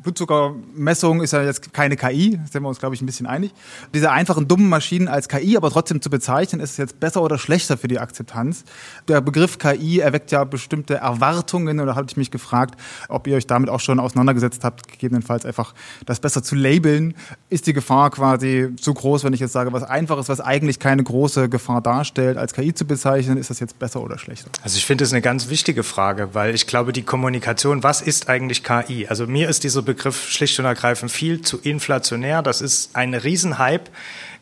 [0.06, 3.52] Blutzuckermessung ist ja jetzt keine KI, sind wir uns, glaube ich, ein bisschen einig.
[3.92, 7.38] Diese einfachen, dummen Maschinen als KI, aber trotzdem zu bezeichnen, ist es jetzt besser oder
[7.38, 8.62] schlechter für die Akzeptanz?
[9.08, 12.78] Der Begriff KI erweckt ja bestimmte Erwartungen und da habe ich mich gefragt,
[13.08, 17.14] ob ihr euch damit auch schon auseinandergesetzt habt, gegebenenfalls einfach das besser zu labeln.
[17.50, 21.02] Ist die Gefahr quasi zu groß, wenn ich jetzt sage, was Einfaches, was eigentlich keine
[21.02, 24.50] große Gefahr darstellt, als KI zu bezeichnen, ist das jetzt besser oder schlechter?
[24.62, 28.28] Also ich finde das eine ganz wichtige Frage, weil ich glaube, die Kommunikation, was ist
[28.28, 29.08] eigentlich KI?
[29.08, 32.42] Also mir ist dieser Begriff schlicht und ergreifend viel zu inflationär.
[32.42, 33.90] Das ist ein Riesenhype.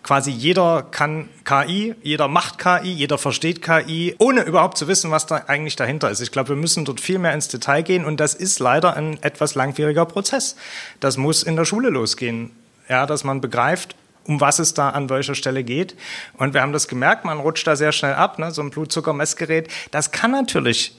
[0.03, 5.25] Quasi jeder kann KI, jeder macht KI, jeder versteht KI, ohne überhaupt zu wissen, was
[5.25, 6.21] da eigentlich dahinter ist.
[6.21, 9.23] Ich glaube, wir müssen dort viel mehr ins Detail gehen und das ist leider ein
[9.23, 10.57] etwas langwieriger Prozess.
[11.01, 12.51] Das muss in der Schule losgehen.
[12.87, 13.97] Ja, dass man begreift,
[14.27, 15.97] um was es da an welcher Stelle geht.
[16.37, 18.51] Und wir haben das gemerkt, man rutscht da sehr schnell ab, ne?
[18.51, 19.69] so ein Blutzuckermessgerät.
[19.91, 20.95] Das kann natürlich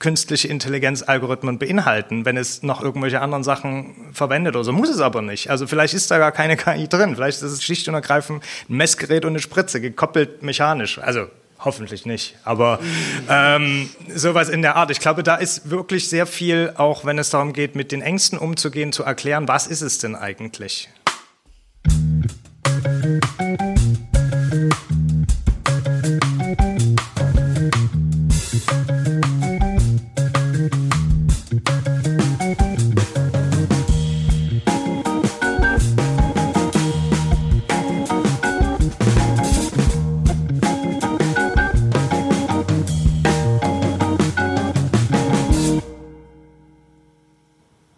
[0.00, 4.72] künstliche Intelligenzalgorithmen beinhalten, wenn es noch irgendwelche anderen Sachen verwendet oder so.
[4.72, 5.50] Muss es aber nicht.
[5.50, 7.14] Also vielleicht ist da gar keine KI drin.
[7.14, 10.98] Vielleicht ist es schlicht und ergreifend ein Messgerät und eine Spritze, gekoppelt mechanisch.
[10.98, 11.26] Also
[11.64, 12.36] hoffentlich nicht.
[12.44, 12.80] Aber
[13.28, 14.90] ähm, sowas in der Art.
[14.90, 18.38] Ich glaube, da ist wirklich sehr viel, auch wenn es darum geht, mit den Ängsten
[18.38, 20.88] umzugehen, zu erklären, was ist es denn eigentlich?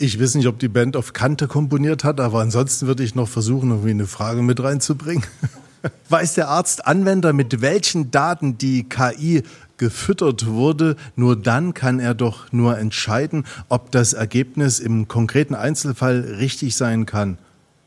[0.03, 3.29] Ich weiß nicht, ob die Band auf Kante komponiert hat, aber ansonsten würde ich noch
[3.29, 5.23] versuchen, irgendwie eine Frage mit reinzubringen.
[6.09, 9.45] Weiß der Arzt Anwender, mit welchen Daten die KI
[9.77, 16.19] gefüttert wurde, nur dann kann er doch nur entscheiden, ob das Ergebnis im konkreten Einzelfall
[16.37, 17.39] richtig sein kann.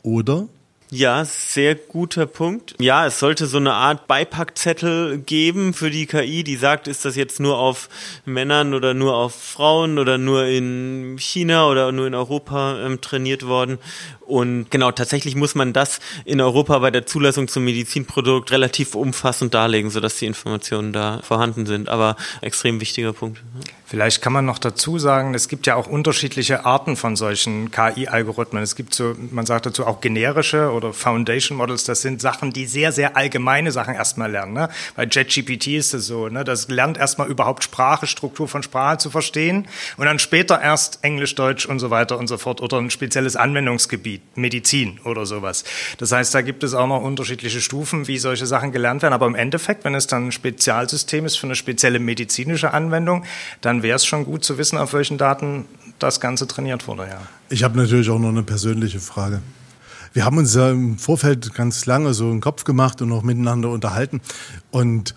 [0.01, 0.47] Oder?
[0.91, 2.75] Ja, sehr guter Punkt.
[2.79, 7.15] Ja, es sollte so eine Art Beipackzettel geben für die KI, die sagt, ist das
[7.15, 7.89] jetzt nur auf
[8.23, 13.47] Männern oder nur auf Frauen oder nur in China oder nur in Europa ähm, trainiert
[13.47, 13.79] worden.
[14.21, 19.53] Und genau, tatsächlich muss man das in Europa bei der Zulassung zum Medizinprodukt relativ umfassend
[19.53, 21.89] darlegen, sodass die Informationen da vorhanden sind.
[21.89, 23.41] Aber extrem wichtiger Punkt.
[23.87, 28.63] Vielleicht kann man noch dazu sagen, es gibt ja auch unterschiedliche Arten von solchen KI-Algorithmen.
[28.63, 31.83] Es gibt so, man sagt dazu auch generische oder Foundation Models.
[31.83, 34.53] Das sind Sachen, die sehr, sehr allgemeine Sachen erstmal lernen.
[34.53, 34.69] Ne?
[34.95, 36.43] Bei JetGPT ist es so, ne?
[36.43, 39.67] das lernt erstmal überhaupt Sprache, Struktur von Sprache zu verstehen
[39.97, 43.35] und dann später erst Englisch, Deutsch und so weiter und so fort oder ein spezielles
[43.35, 45.63] Anwendungsgebiet, Medizin oder sowas.
[45.99, 49.13] Das heißt, da gibt es auch noch unterschiedliche Stufen, wie solche Sachen gelernt werden.
[49.13, 53.25] Aber im Endeffekt, wenn es dann ein Spezialsystem ist für eine spezielle medizinische Anwendung,
[53.61, 55.65] dann dann wäre es schon gut zu wissen, auf welchen Daten
[55.99, 57.03] das Ganze trainiert wurde.
[57.03, 57.21] Ja.
[57.49, 59.41] Ich habe natürlich auch noch eine persönliche Frage.
[60.13, 63.69] Wir haben uns ja im Vorfeld ganz lange so einen Kopf gemacht und noch miteinander
[63.69, 64.21] unterhalten.
[64.71, 65.13] Und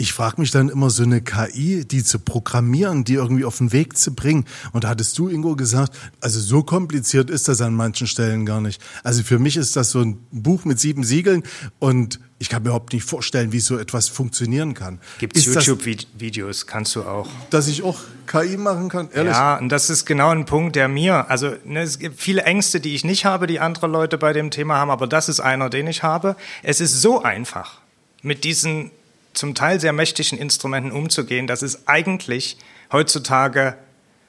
[0.00, 3.72] ich frage mich dann immer, so eine KI, die zu programmieren, die irgendwie auf den
[3.72, 4.44] Weg zu bringen.
[4.72, 8.60] Und da hattest du, Ingo, gesagt, also so kompliziert ist das an manchen Stellen gar
[8.60, 8.80] nicht.
[9.02, 11.42] Also für mich ist das so ein Buch mit sieben Siegeln
[11.80, 15.00] und ich kann mir überhaupt nicht vorstellen, wie so etwas funktionieren kann.
[15.18, 17.28] Gibt es YouTube-Videos, kannst du auch.
[17.50, 19.32] Dass ich auch KI machen kann, ehrlich?
[19.32, 22.78] Ja, und das ist genau ein Punkt, der mir, also ne, es gibt viele Ängste,
[22.78, 25.68] die ich nicht habe, die andere Leute bei dem Thema haben, aber das ist einer,
[25.70, 26.36] den ich habe.
[26.62, 27.80] Es ist so einfach,
[28.22, 28.92] mit diesen
[29.38, 32.56] zum Teil sehr mächtigen Instrumenten umzugehen, das ist eigentlich
[32.92, 33.76] heutzutage,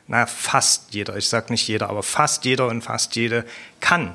[0.07, 3.43] na, fast jeder, ich sage nicht jeder, aber fast jeder und fast jede
[3.79, 4.13] kann,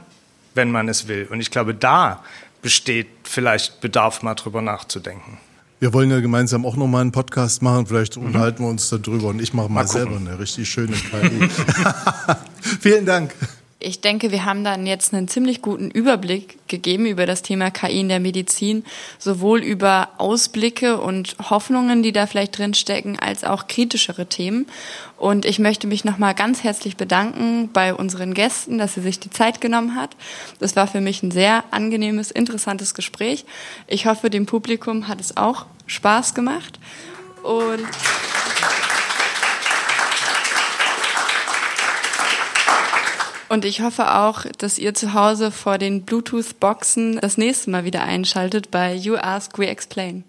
[0.54, 1.26] wenn man es will.
[1.30, 2.22] Und ich glaube, da
[2.62, 5.38] besteht vielleicht Bedarf, mal drüber nachzudenken.
[5.80, 7.86] Wir wollen ja gemeinsam auch nochmal einen Podcast machen.
[7.86, 8.26] Vielleicht mhm.
[8.26, 11.48] unterhalten wir uns darüber und ich mache mal, mal selber eine richtig schöne KI.
[12.80, 13.34] Vielen Dank
[13.80, 18.00] ich denke, wir haben dann jetzt einen ziemlich guten Überblick gegeben über das Thema KI
[18.00, 18.84] in der Medizin,
[19.18, 24.66] sowohl über Ausblicke und Hoffnungen, die da vielleicht drin stecken, als auch kritischere Themen.
[25.16, 29.30] Und ich möchte mich nochmal ganz herzlich bedanken bei unseren Gästen, dass sie sich die
[29.30, 30.16] Zeit genommen hat.
[30.60, 33.44] Das war für mich ein sehr angenehmes, interessantes Gespräch.
[33.86, 36.78] Ich hoffe, dem Publikum hat es auch Spaß gemacht.
[37.42, 37.86] Und
[43.48, 48.02] Und ich hoffe auch, dass ihr zu Hause vor den Bluetooth-Boxen das nächste Mal wieder
[48.02, 50.24] einschaltet bei You Ask, We Explain.